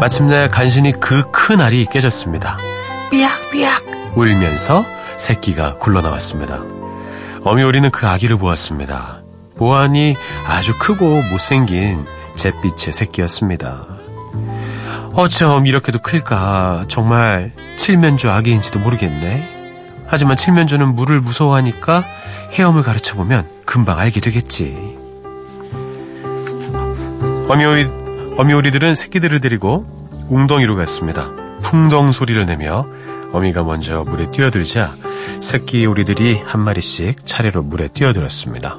마침내 0.00 0.48
간신히 0.48 0.92
그 0.92 1.22
큰 1.32 1.60
알이 1.60 1.86
깨졌습니다. 1.86 2.58
삐약삐약 3.10 4.16
울면서 4.16 4.84
새끼가 5.16 5.76
굴러나왔습니다. 5.78 6.62
어미오리는 7.44 7.90
그 7.90 8.06
아기를 8.06 8.36
보았습니다. 8.36 9.22
보아하니 9.56 10.16
아주 10.46 10.78
크고 10.78 11.22
못생긴 11.30 12.04
잿빛의 12.36 12.92
새끼였습니다. 12.92 13.84
어쩜 15.14 15.66
이렇게도 15.66 16.00
클까? 16.00 16.84
정말 16.88 17.52
칠면조 17.76 18.30
아기인지도 18.30 18.78
모르겠네. 18.78 19.56
하지만 20.06 20.36
칠면조는 20.36 20.94
물을 20.94 21.20
무서워하니까 21.20 22.04
헤엄을 22.52 22.82
가르쳐 22.82 23.16
보면 23.16 23.48
금방 23.64 23.98
알게 23.98 24.20
되겠지. 24.20 24.96
어미오리, 27.48 27.86
어미오리들은 28.38 28.94
새끼들을 28.94 29.40
데리고 29.40 29.84
웅덩이로 30.28 30.76
갔습니다. 30.76 31.28
풍덩 31.60 32.12
소리를 32.12 32.46
내며 32.46 32.86
어미가 33.32 33.64
먼저 33.64 34.04
물에 34.04 34.30
뛰어들자 34.30 34.94
새끼 35.40 35.84
오리들이 35.86 36.38
한 36.46 36.60
마리씩 36.60 37.26
차례로 37.26 37.64
물에 37.64 37.88
뛰어들었습니다. 37.88 38.78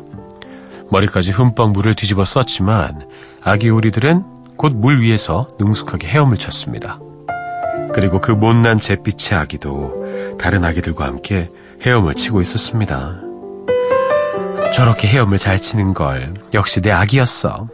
머리까지 0.90 1.32
흠뻑 1.32 1.72
물을 1.72 1.94
뒤집어 1.94 2.24
썼지만 2.24 3.02
아기 3.44 3.70
오리들은 3.70 4.24
곧 4.56 4.74
물 4.74 5.02
위에서 5.02 5.50
능숙하게 5.60 6.08
헤엄을 6.08 6.38
쳤습니다. 6.38 6.98
그리고 7.94 8.22
그 8.22 8.32
못난 8.32 8.78
잿빛의 8.78 9.38
아기도 9.38 10.06
다른 10.40 10.64
아기들과 10.64 11.06
함께 11.06 11.50
헤엄을 11.82 12.16
치고 12.16 12.40
있었습니다. 12.42 13.18
저렇게 14.74 15.10
헤엄을 15.10 15.38
잘 15.38 15.62
치는 15.62 15.94
걸 15.94 16.34
역시 16.54 16.80
내 16.80 16.92
아기였어. 16.92 17.68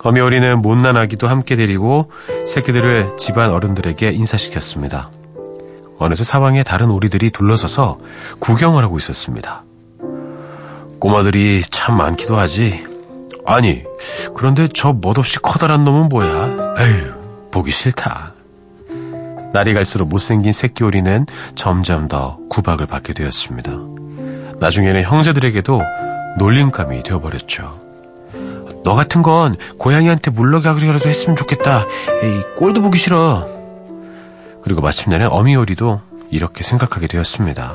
거미오리는 0.00 0.62
못난 0.62 0.96
아기도 0.96 1.28
함께 1.28 1.56
데리고 1.56 2.10
새끼들을 2.46 3.18
집안 3.18 3.50
어른들에게 3.50 4.10
인사시켰습니다. 4.10 5.10
어느새 5.98 6.24
사방에 6.24 6.62
다른 6.62 6.90
오리들이 6.90 7.30
둘러서서 7.30 7.98
구경을 8.38 8.82
하고 8.82 8.96
있었습니다. 8.96 9.62
꼬마들이 10.98 11.62
참 11.70 11.98
많기도 11.98 12.36
하지. 12.36 12.82
아니, 13.44 13.84
그런데 14.34 14.68
저 14.72 14.94
멋없이 14.94 15.38
커다란 15.38 15.84
놈은 15.84 16.08
뭐야? 16.08 16.76
에휴, 16.78 17.50
보기 17.50 17.70
싫다. 17.70 18.32
날이 19.52 19.74
갈수록 19.74 20.08
못생긴 20.08 20.54
새끼 20.54 20.82
오리는 20.82 21.26
점점 21.54 22.08
더 22.08 22.38
구박을 22.48 22.86
받게 22.86 23.12
되었습니다. 23.12 23.72
나중에는 24.60 25.02
형제들에게도 25.02 25.82
놀림감이 26.38 27.02
되어버렸죠. 27.02 27.89
너 28.82 28.94
같은 28.94 29.22
건 29.22 29.56
고양이한테 29.78 30.30
물러가기라도 30.30 31.08
했으면 31.08 31.36
좋겠다. 31.36 31.86
에이, 32.22 32.42
꼴도 32.56 32.82
보기 32.82 32.98
싫어. 32.98 33.46
그리고 34.62 34.80
마침내는 34.80 35.28
어미오리도 35.28 36.00
이렇게 36.30 36.62
생각하게 36.62 37.06
되었습니다. 37.06 37.74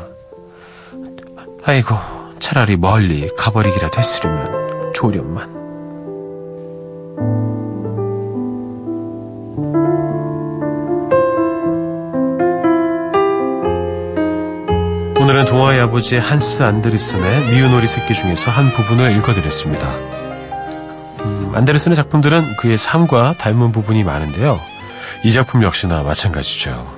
아이고, 1.63 1.95
차라리 2.39 2.77
멀리 2.77 3.29
가버리기라도 3.35 3.99
했으려면 3.99 4.93
좋으련만. 4.93 5.55
오늘은 15.19 15.45
동화의 15.45 15.81
아버지 15.81 16.17
한스 16.17 16.61
안데르슨의 16.61 17.51
미운 17.51 17.73
오리 17.73 17.87
새끼 17.87 18.13
중에서 18.13 18.51
한 18.51 18.69
부분을 18.69 19.11
읽어드렸습니다. 19.17 20.14
음, 21.55 21.57
안데르슨의 21.57 21.95
작품들은 21.95 22.57
그의 22.57 22.77
삶과 22.77 23.35
닮은 23.37 23.71
부분이 23.71 24.03
많은데요. 24.03 24.59
이 25.23 25.31
작품 25.31 25.63
역시나 25.63 26.03
마찬가지죠. 26.03 26.95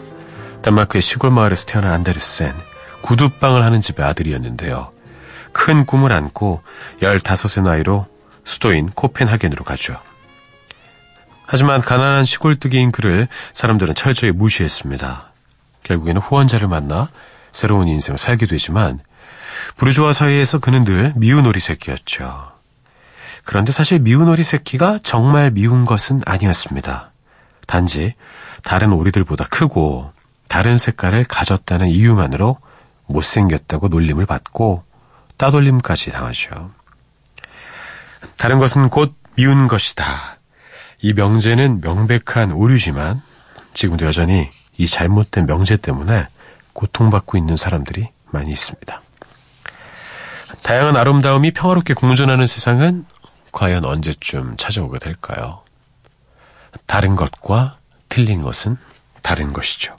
덴마크의 0.64 1.02
시골 1.02 1.30
마을에서 1.30 1.66
태어난 1.66 1.94
안데르센, 1.94 2.54
구두방을 3.02 3.64
하는 3.64 3.80
집의 3.80 4.06
아들이었는데요. 4.06 4.92
큰 5.54 5.86
꿈을 5.86 6.12
안고 6.12 6.62
15세 7.02 7.62
나이로 7.62 8.08
수도인 8.44 8.90
코펜하겐으로 8.90 9.64
가죠. 9.64 10.00
하지만 11.46 11.80
가난한 11.80 12.26
시골뜨기인 12.26 12.92
그를 12.92 13.28
사람들은 13.54 13.96
철저히 13.96 14.32
무시했습니다. 14.32 15.32
결국에는 15.84 16.20
후원자를 16.20 16.68
만나 16.68 17.10
새로운 17.54 17.88
인생을 17.88 18.18
살게 18.18 18.46
되지만 18.46 19.00
부르주아 19.78 20.12
사회에서 20.12 20.60
그는 20.60 20.84
늘 20.84 21.14
미운 21.16 21.46
오리 21.46 21.60
새끼였죠. 21.60 22.57
그런데 23.48 23.72
사실 23.72 24.00
미운 24.00 24.28
오리 24.28 24.44
새끼가 24.44 25.00
정말 25.04 25.52
미운 25.52 25.86
것은 25.86 26.22
아니었습니다. 26.26 27.14
단지 27.66 28.14
다른 28.62 28.92
오리들보다 28.92 29.46
크고 29.46 30.12
다른 30.50 30.78
색깔을 30.78 31.24
가졌다는 31.24 31.88
이유만으로 31.88 32.58
못생겼다고 33.06 33.88
놀림을 33.88 34.26
받고 34.26 34.84
따돌림까지 35.38 36.12
당하죠. 36.12 36.72
다른 38.36 38.60
것은 38.60 38.90
곧 38.90 39.16
미운 39.38 39.70
것이다. 39.70 40.40
이 41.00 41.14
명제는 41.14 41.80
명백한 41.80 42.52
오류지만 42.52 43.22
지금도 43.74 44.06
여전히 44.08 44.50
이 44.76 44.88
잘못된 44.88 45.46
명제 45.46 45.78
때문에 45.78 46.28
고통받고 46.74 47.38
있는 47.38 47.56
사람들이 47.56 48.10
많이 48.26 48.52
있습니다. 48.52 49.02
다양한 50.64 50.98
아름다움이 50.98 51.52
평화롭게 51.52 51.94
공존하는 51.94 52.46
세상은 52.46 53.06
과연 53.58 53.86
언제쯤 53.86 54.56
찾아오게 54.58 55.00
될까요? 55.00 55.64
다른 56.86 57.16
것과 57.16 57.80
틀린 58.08 58.44
것은 58.44 58.78
다른 59.24 59.52
것이죠. 59.52 59.98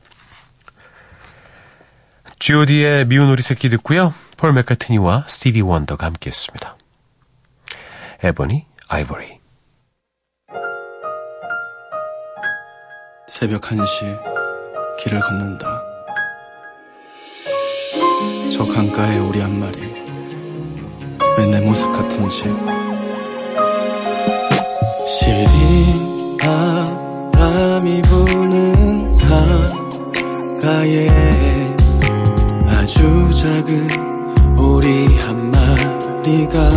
G.O.D의 2.38 3.06
미운 3.06 3.28
오리 3.28 3.42
새끼 3.42 3.68
듣고요. 3.68 4.14
폴 4.36 4.52
맥카트니와 4.52 5.24
스티비 5.26 5.60
원더가 5.62 6.06
함께했습니다. 6.06 6.76
에버니 8.22 8.64
아이보리 8.90 9.40
새벽 13.28 13.62
1시 13.62 15.00
길을 15.00 15.20
걷는다. 15.20 15.82
저 18.54 18.64
강가에 18.64 19.18
오리 19.18 19.40
한 19.40 19.58
마리. 19.58 19.80
왜 21.38 21.46
내 21.50 21.60
모습 21.60 21.92
같은지. 21.92 22.44
바람이 26.38 28.02
부는 28.02 29.12
강가에 30.60 31.08
아주 32.66 33.30
작은 33.34 33.88
오리 34.58 35.06
한 35.16 35.50
마리가 35.50 36.70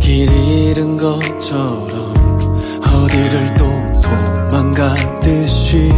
길 0.00 0.30
잃은 0.30 0.96
것처럼 0.96 2.14
어디를 2.82 3.54
또 3.56 3.64
도망가듯이 4.50 5.90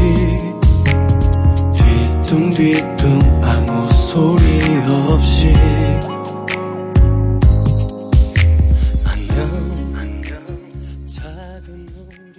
뒤뚱뒤뚱 1.74 3.18
아무 3.42 3.92
소리 3.92 4.42
없이 4.88 5.52
작 11.92 12.31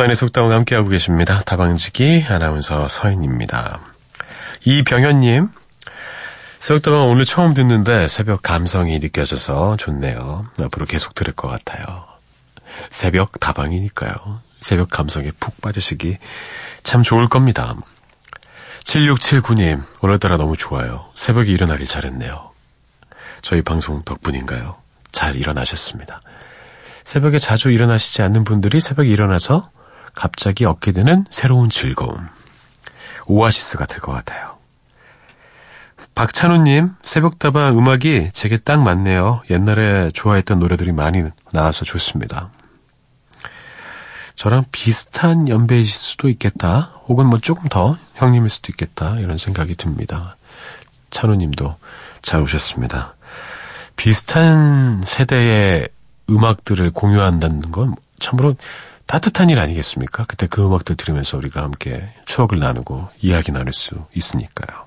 서인의 0.00 0.16
속담과 0.16 0.54
함께하고 0.54 0.88
계십니다. 0.88 1.42
다방지기 1.42 2.24
아나운서 2.30 2.88
서인입니다. 2.88 3.80
이병현님, 4.64 5.50
새벽다방 6.58 7.06
오늘 7.10 7.26
처음 7.26 7.52
듣는데 7.52 8.08
새벽 8.08 8.40
감성이 8.40 8.98
느껴져서 8.98 9.76
좋네요. 9.76 10.46
앞으로 10.62 10.86
계속 10.86 11.14
들을 11.14 11.34
것 11.34 11.48
같아요. 11.48 12.06
새벽 12.88 13.38
다방이니까요. 13.40 14.40
새벽 14.62 14.88
감성에 14.88 15.32
푹 15.38 15.60
빠지시기 15.60 16.16
참 16.82 17.02
좋을 17.02 17.28
겁니다. 17.28 17.76
7679님, 18.84 19.82
오늘따라 20.00 20.38
너무 20.38 20.56
좋아요. 20.56 21.10
새벽에 21.12 21.52
일어나길 21.52 21.86
잘했네요. 21.86 22.52
저희 23.42 23.60
방송 23.60 24.02
덕분인가요? 24.04 24.78
잘 25.12 25.36
일어나셨습니다. 25.36 26.22
새벽에 27.04 27.38
자주 27.38 27.70
일어나시지 27.70 28.22
않는 28.22 28.44
분들이 28.44 28.80
새벽에 28.80 29.10
일어나서 29.10 29.68
갑자기 30.14 30.64
얻게 30.64 30.92
되는 30.92 31.24
새로운 31.30 31.70
즐거움. 31.70 32.28
오아시스 33.26 33.78
같을 33.78 34.00
것 34.00 34.12
같아요. 34.12 34.58
박찬우님, 36.14 36.96
새벽다방 37.02 37.78
음악이 37.78 38.30
제게 38.32 38.58
딱 38.58 38.82
맞네요. 38.82 39.42
옛날에 39.50 40.10
좋아했던 40.12 40.58
노래들이 40.58 40.92
많이 40.92 41.22
나와서 41.52 41.84
좋습니다. 41.84 42.50
저랑 44.34 44.64
비슷한 44.72 45.48
연배이실 45.48 45.98
수도 45.98 46.28
있겠다. 46.28 46.92
혹은 47.06 47.26
뭐 47.26 47.38
조금 47.38 47.68
더 47.68 47.96
형님일 48.14 48.50
수도 48.50 48.72
있겠다. 48.72 49.18
이런 49.18 49.38
생각이 49.38 49.76
듭니다. 49.76 50.36
찬우님도 51.10 51.76
잘 52.22 52.40
오셨습니다. 52.42 53.14
비슷한 53.96 55.02
세대의 55.04 55.88
음악들을 56.30 56.90
공유한다는 56.90 57.70
건 57.70 57.94
참으로 58.18 58.56
따뜻한 59.10 59.50
일 59.50 59.58
아니겠습니까? 59.58 60.24
그때 60.28 60.46
그 60.46 60.64
음악들 60.64 60.94
들으면서 60.94 61.36
우리가 61.36 61.62
함께 61.62 62.14
추억을 62.26 62.60
나누고 62.60 63.08
이야기 63.22 63.50
나눌 63.50 63.72
수 63.72 64.06
있으니까요. 64.14 64.86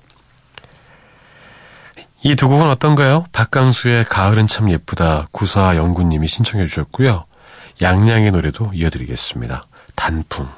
이 2.22 2.34
두 2.34 2.48
곡은 2.48 2.66
어떤가요? 2.70 3.26
박강수의 3.32 4.06
가을은 4.06 4.46
참 4.46 4.70
예쁘다 4.70 5.26
구사 5.30 5.76
영구님이 5.76 6.26
신청해 6.26 6.64
주셨고요. 6.66 7.26
양양의 7.82 8.30
노래도 8.30 8.70
이어드리겠습니다. 8.72 9.66
단풍. 9.94 10.48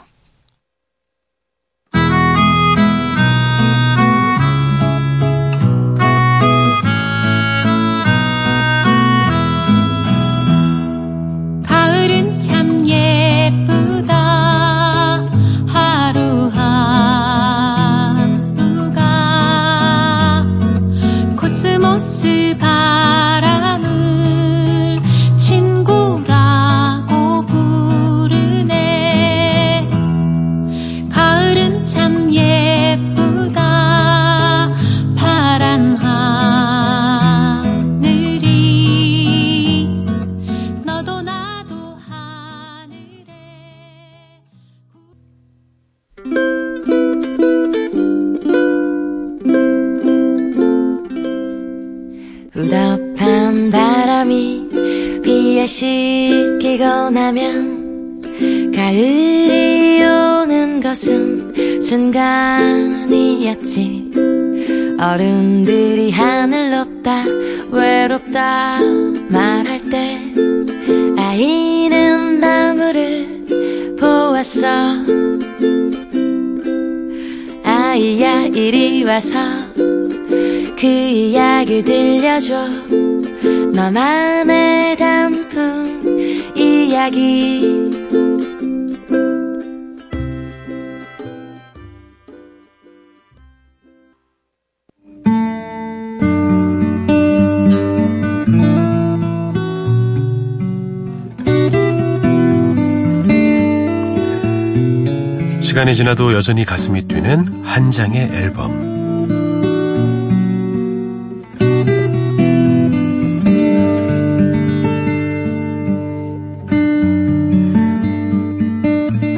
시간이 105.86 105.94
지나도 105.94 106.34
여전히 106.34 106.64
가슴이 106.64 107.02
뛰는 107.02 107.62
한 107.64 107.92
장의 107.92 108.28
앨범. 108.32 108.72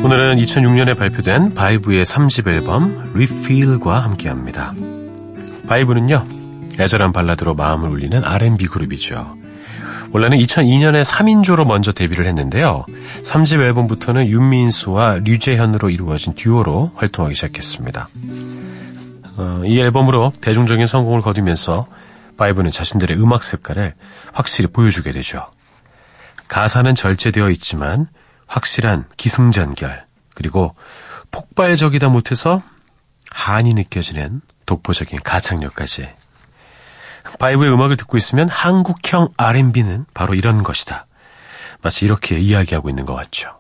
오늘은 0.02 0.36
2006년에 0.36 0.96
발표된 0.96 1.52
바이브의 1.52 2.06
3집 2.06 2.48
앨범 2.48 3.10
Refill과 3.12 3.98
함께합니다. 4.04 4.72
바이브는요, 5.66 6.24
애절한 6.80 7.12
발라드로 7.12 7.54
마음을 7.56 7.90
울리는 7.90 8.24
R&B 8.24 8.66
그룹이죠. 8.68 9.37
원래는 10.10 10.38
2002년에 10.38 11.04
3인조로 11.04 11.66
먼저 11.66 11.92
데뷔를 11.92 12.26
했는데요. 12.26 12.86
3집 13.22 13.60
앨범부터는 13.60 14.26
윤민수와 14.28 15.20
류재현으로 15.24 15.90
이루어진 15.90 16.34
듀오로 16.34 16.92
활동하기 16.96 17.34
시작했습니다. 17.34 18.08
어, 19.36 19.62
이 19.64 19.78
앨범으로 19.78 20.32
대중적인 20.40 20.86
성공을 20.86 21.20
거두면서 21.20 21.86
바이브는 22.36 22.70
자신들의 22.70 23.20
음악 23.20 23.44
색깔을 23.44 23.94
확실히 24.32 24.68
보여주게 24.68 25.12
되죠. 25.12 25.46
가사는 26.48 26.94
절제되어 26.94 27.50
있지만 27.50 28.06
확실한 28.46 29.04
기승전결 29.16 30.04
그리고 30.34 30.74
폭발적이다 31.30 32.08
못해서 32.08 32.62
한이 33.30 33.74
느껴지는 33.74 34.40
독보적인 34.64 35.18
가창력까지 35.22 36.08
바이브의 37.38 37.72
음악을 37.72 37.96
듣고 37.96 38.16
있으면 38.16 38.48
한국형 38.48 39.28
R&B는 39.36 40.06
바로 40.14 40.34
이런 40.34 40.62
것이다. 40.62 41.06
마치 41.82 42.04
이렇게 42.04 42.38
이야기하고 42.38 42.88
있는 42.88 43.04
것 43.06 43.14
같죠. 43.14 43.58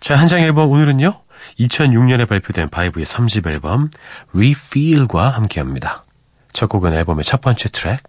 자, 0.00 0.16
한 0.16 0.28
장 0.28 0.40
앨범 0.40 0.70
오늘은요. 0.70 1.20
2006년에 1.60 2.28
발표된 2.28 2.68
바이브의 2.68 3.06
3집 3.06 3.46
앨범 3.48 3.90
Refill과 4.34 5.30
함께합니다. 5.30 6.04
첫 6.52 6.68
곡은 6.68 6.92
앨범의 6.92 7.24
첫 7.24 7.40
번째 7.40 7.68
트랙 7.70 8.00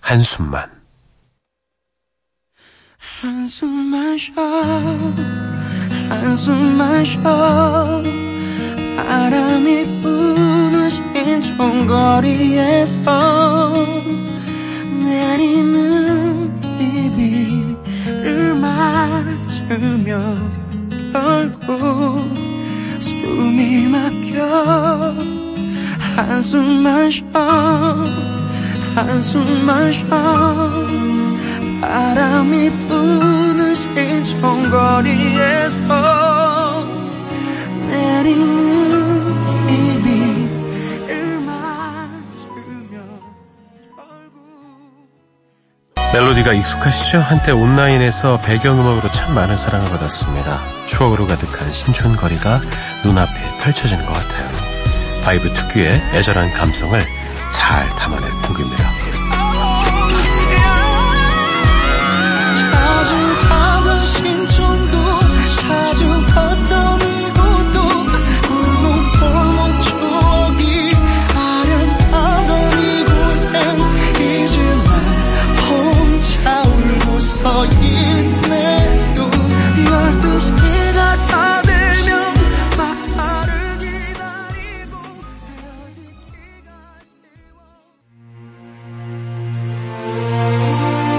한숨만 0.00 0.70
한숨만 3.20 4.18
쉬어 4.18 4.34
한숨만 6.08 7.04
쉬어 7.04 8.02
바람이 8.96 10.02
부 10.02 10.35
는 11.24 11.40
신촌거리에서 11.40 13.06
내리는 15.02 16.52
비비를 16.78 18.54
맞으며 18.54 20.20
결국 21.12 22.36
숨이 22.98 23.88
막혀 23.88 25.14
한숨만 26.16 27.10
쉬어 27.10 28.04
한숨만 28.94 29.92
쉬어 29.92 30.86
바람이 31.80 32.70
부는 32.88 33.74
신촌거리에서 33.74 34.36
내리는 37.88 38.65
멜로디가 46.46 46.52
익숙하시죠? 46.54 47.18
한때 47.18 47.50
온라인에서 47.50 48.38
배경음악으로 48.38 49.10
참 49.10 49.34
많은 49.34 49.56
사랑을 49.56 49.90
받았습니다. 49.90 50.86
추억으로 50.86 51.26
가득한 51.26 51.72
신촌거리가 51.72 52.60
눈앞에 53.04 53.32
펼쳐지는 53.60 54.06
것 54.06 54.12
같아요. 54.12 54.48
바이브 55.24 55.52
특유의 55.52 56.00
애절한 56.14 56.52
감성을 56.52 57.00
잘 57.52 57.88
담아낸 57.90 58.30
곡입니다. 58.42 59.05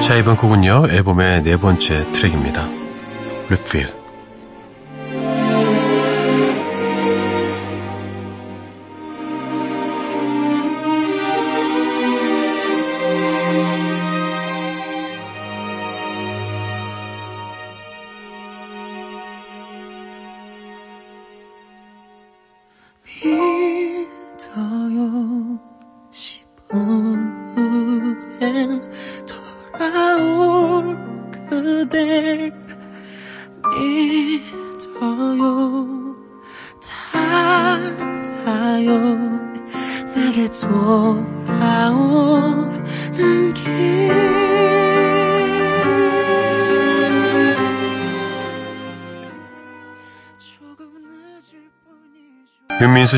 자, 0.08 0.16
이번 0.16 0.38
곡은요, 0.38 0.86
앨범의 0.89 1.43
네 1.43 1.58
번째 1.58 2.10
트랙입니다. 2.14 2.66
Refill. 3.49 3.96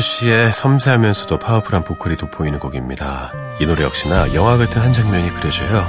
씨의 0.00 0.52
섬세하면서도 0.52 1.38
파워풀한 1.38 1.84
보컬이 1.84 2.16
돋보이는 2.16 2.58
곡입니다. 2.58 3.32
이 3.60 3.66
노래 3.66 3.84
역시나 3.84 4.34
영화 4.34 4.56
같은 4.56 4.80
한 4.80 4.92
장면이 4.92 5.32
그려져요. 5.34 5.88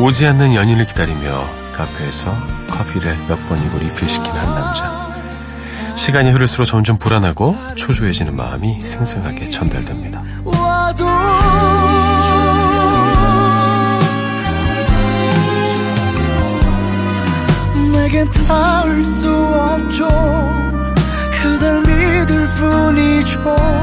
오지 0.00 0.26
않는 0.26 0.54
연인을 0.54 0.86
기다리며 0.86 1.48
카페에서 1.72 2.36
커피를 2.68 3.16
몇 3.28 3.36
번이고 3.48 3.78
리필시키는 3.78 4.36
한 4.36 4.54
남자. 4.54 5.96
시간이 5.96 6.30
흐를수록 6.30 6.66
점점 6.66 6.98
불안하고 6.98 7.56
초조해지는 7.76 8.34
마음이 8.34 8.84
생생하게 8.84 9.50
전달됩니다. 9.50 10.22
내겐 17.92 18.30
닿을 18.30 19.04
수 19.04 19.30
없죠 19.30 20.08
그댈 21.30 21.80
믿 21.82 22.09
을 22.30 22.48
뿐이죠 22.48 23.79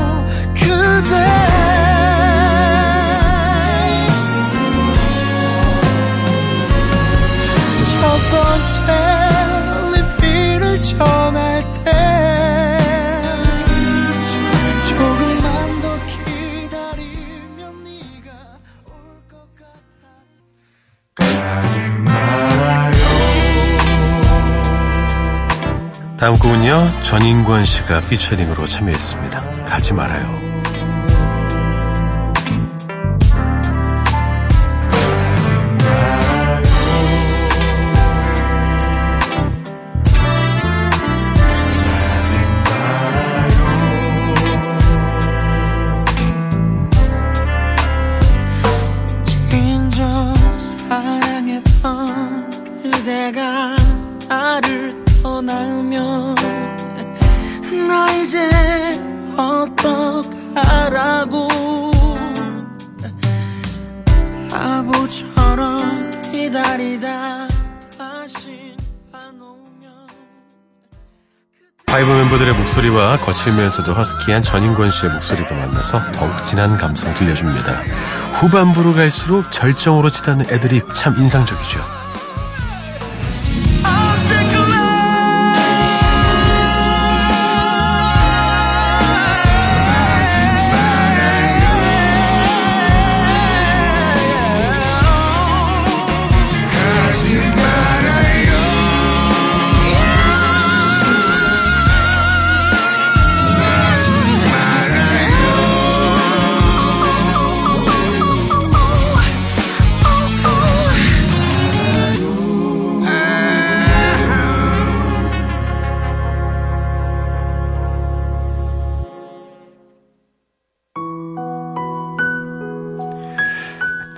다음 26.18 26.36
곡은요, 26.40 27.04
전인권 27.04 27.64
씨가 27.64 28.02
피처링으로 28.02 28.68
참여했습니다. 28.68 29.66
가지 29.66 29.94
말아요. 29.94 30.47
목소리와 72.98 73.18
거칠면서도 73.18 73.94
허스키한 73.94 74.42
전인권 74.42 74.90
씨의 74.90 75.14
목소리가 75.14 75.56
만나서 75.56 76.02
더욱 76.14 76.44
진한 76.44 76.76
감성 76.78 77.14
들려줍니다. 77.14 77.72
후반부로 78.42 78.94
갈수록 78.94 79.52
절정으로 79.52 80.10
치닫는 80.10 80.48
애들이 80.50 80.82
참 80.96 81.16
인상적이죠. 81.18 81.97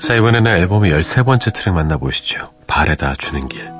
자, 0.10 0.16
이번에는 0.16 0.52
앨범의 0.52 0.92
13번째 0.92 1.54
트랙 1.54 1.76
만나보시죠. 1.76 2.50
발에다 2.66 3.14
주는 3.14 3.48
길. 3.48 3.79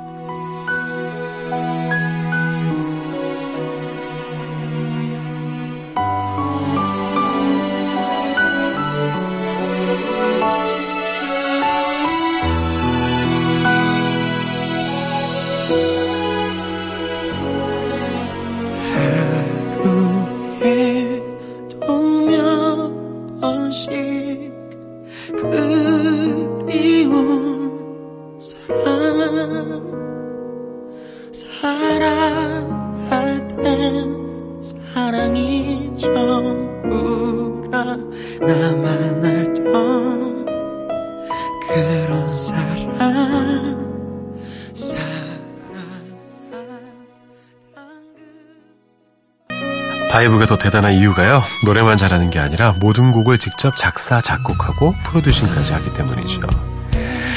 바이브가 50.10 50.48
더 50.48 50.58
대단한 50.58 50.94
이유가요. 50.94 51.44
노래만 51.66 51.98
잘하는 51.98 52.30
게 52.30 52.40
아니라 52.40 52.74
모든 52.80 53.12
곡을 53.12 53.38
직접 53.38 53.76
작사, 53.78 54.20
작곡하고 54.22 54.96
프로듀싱까지 55.06 55.74
하기 55.74 55.94
때문이죠. 55.94 56.42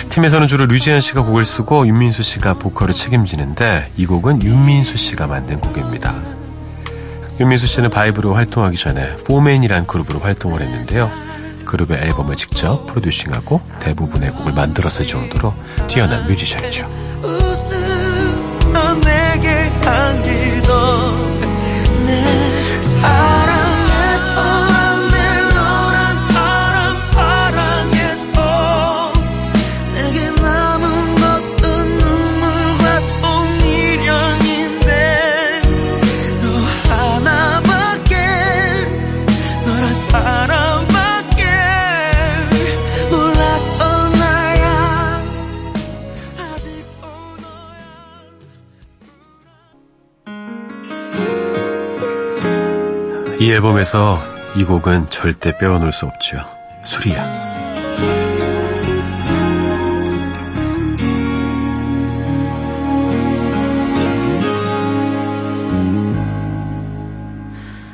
팀에서는 0.09 0.49
주로 0.49 0.67
류재현 0.67 1.01
씨가 1.01 1.23
곡을 1.23 1.45
쓰고 1.45 1.87
윤민수 1.87 2.23
씨가 2.23 2.55
보컬을 2.55 2.95
책임지는데 2.95 3.93
이 3.97 4.07
곡은 4.07 4.43
윤민수 4.43 4.97
씨가 4.97 5.27
만든 5.27 5.61
곡입니다. 5.61 6.15
윤민수 7.41 7.67
씨는 7.67 7.91
바이브로 7.91 8.35
활동하기 8.35 8.77
전에 8.77 9.17
포맨이란 9.17 9.87
그룹으로 9.87 10.21
활동을 10.21 10.61
했는데요. 10.61 11.11
그룹의 11.65 11.99
앨범을 12.03 12.37
직접 12.37 12.87
프로듀싱하고 12.87 13.61
대부분의 13.81 14.33
곡을 14.33 14.53
만들었을 14.53 15.07
정도로 15.07 15.55
뛰어난 15.89 16.27
뮤지션이죠. 16.27 16.91
이 53.53 53.55
앨범에서 53.55 54.19
이 54.57 54.65
곡은 54.65 55.11
절대 55.11 55.55
빼어놓을 55.59 55.93
수 55.93 56.07
없죠. 56.07 56.43
수리야. 56.85 57.53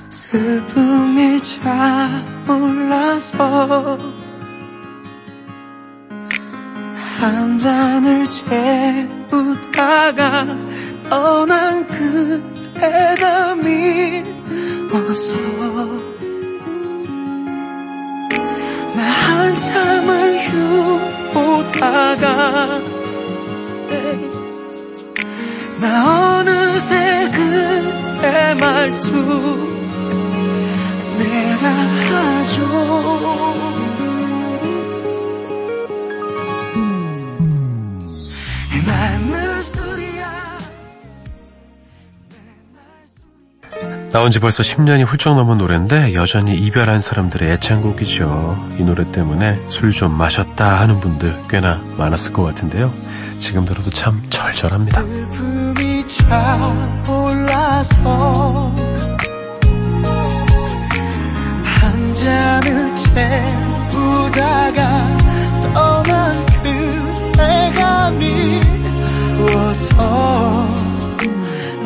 슬픔이 0.08 1.42
차올라서 2.46 3.98
한 7.18 7.58
잔을 7.58 8.30
채우다가 8.30 9.76
떠난 11.10 11.88
그 11.88 12.47
때가 12.74 13.54
미워서 13.56 15.36
나 18.94 19.02
한참을 19.02 20.38
휴보다가 21.58 22.28
나 25.80 26.38
어느새 26.38 27.30
그때 27.30 28.54
말투 28.60 29.08
내가 31.18 31.68
하죠 32.08 33.87
나온 44.10 44.30
지 44.30 44.40
벌써 44.40 44.62
10년이 44.62 45.04
훌쩍 45.04 45.34
넘은 45.36 45.58
노래인데 45.58 46.14
여전히 46.14 46.54
이별한 46.54 47.00
사람들의 47.00 47.50
애창곡이죠. 47.52 48.76
이 48.78 48.82
노래 48.82 49.10
때문에 49.12 49.60
술 49.68 49.92
좀 49.92 50.12
마셨다 50.16 50.80
하는 50.80 51.00
분들 51.00 51.42
꽤나 51.48 51.82
많았을 51.96 52.32
것 52.32 52.42
같은데요. 52.42 52.92
지금 53.38 53.64
들어도 53.64 53.90
참 53.90 54.22
절절합니다. 54.30 55.02
슬픔이 55.02 56.06
차올라서 57.04 58.04
한 61.64 62.14
잔을 62.14 62.94
채우다가 63.90 65.18
떠난 65.74 66.46
그대가 66.62 68.10
미워서 69.38 69.98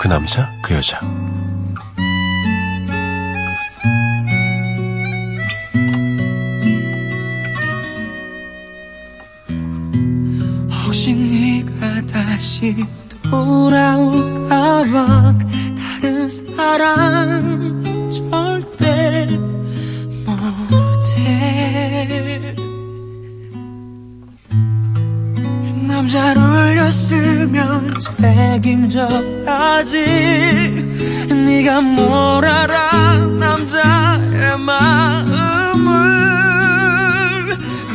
그 0.00 0.08
남자, 0.08 0.50
그 0.62 0.72
여자. 0.72 0.98
혹시 10.86 11.14
네가 11.14 12.06
다시 12.06 12.74
돌아올까봐 13.30 14.88
다른 16.00 16.30
사랑 16.30 17.79
책임져야지 28.20 29.96
네가 31.30 31.80
뭘 31.80 32.44
알아 32.44 33.16
남자의 33.38 34.58
마음을 34.58 35.90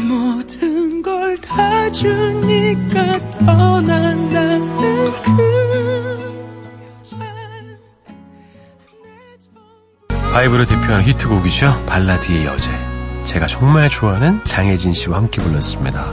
모든 0.08 1.02
걸 1.02 1.36
다 1.38 1.92
주니까 1.92 3.20
떠난다는 3.46 4.78
그 4.78 5.14
바이브를 10.34 10.66
대표하는 10.66 11.04
히트곡이죠. 11.06 11.86
발라드의 11.86 12.46
여제. 12.46 12.72
제가 13.24 13.48
정말 13.48 13.90
좋아하는 13.90 14.42
장혜진 14.44 14.94
씨와 14.94 15.18
함께 15.18 15.42
불렀습니다. 15.42 16.12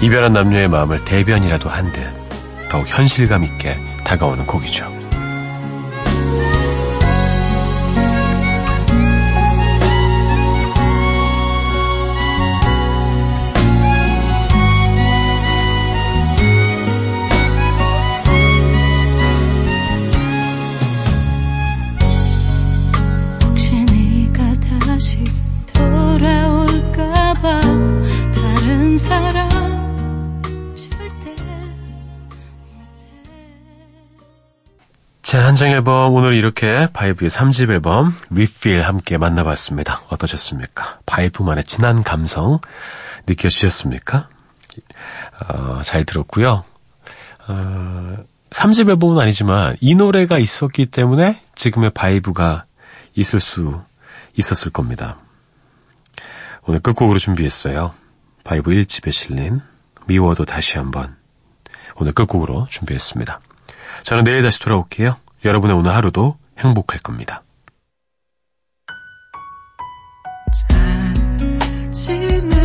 이별한 0.00 0.32
남녀의 0.32 0.68
마음을 0.68 1.04
대변이라도 1.04 1.68
한 1.68 1.92
듯 1.92 2.21
더욱 2.72 2.88
현실감 2.88 3.44
있게 3.44 3.78
다가오는 4.02 4.46
곡이죠. 4.46 4.91
자, 35.32 35.46
한정 35.46 35.70
앨범 35.70 36.12
오늘 36.12 36.34
이렇게 36.34 36.86
바이브의 36.92 37.30
3집 37.30 37.70
앨범 37.70 38.14
리필 38.28 38.82
함께 38.82 39.16
만나봤습니다. 39.16 40.02
어떠셨습니까? 40.10 40.98
바이브만의 41.06 41.64
진한 41.64 42.02
감성 42.02 42.60
느껴지셨습니까? 43.26 44.28
어, 45.48 45.80
잘 45.84 46.04
들었고요. 46.04 46.64
어, 47.48 48.16
3집 48.50 48.90
앨범은 48.90 49.18
아니지만 49.18 49.74
이 49.80 49.94
노래가 49.94 50.38
있었기 50.38 50.84
때문에 50.90 51.40
지금의 51.54 51.92
바이브가 51.94 52.66
있을 53.14 53.40
수 53.40 53.80
있었을 54.36 54.70
겁니다. 54.70 55.16
오늘 56.66 56.80
끝곡으로 56.80 57.18
준비했어요. 57.18 57.94
바이브 58.44 58.70
1집에 58.70 59.10
실린 59.10 59.62
미워도 60.06 60.44
다시 60.44 60.76
한번 60.76 61.16
오늘 61.96 62.12
끝곡으로 62.12 62.66
준비했습니다. 62.68 63.40
저는 64.02 64.24
내일 64.24 64.42
다시 64.42 64.60
돌아올게요. 64.60 65.21
여러분의 65.44 65.76
오늘 65.76 65.94
하루도 65.94 66.36
행복할 66.58 67.00
겁니다. 67.00 67.42
지내 71.90 72.61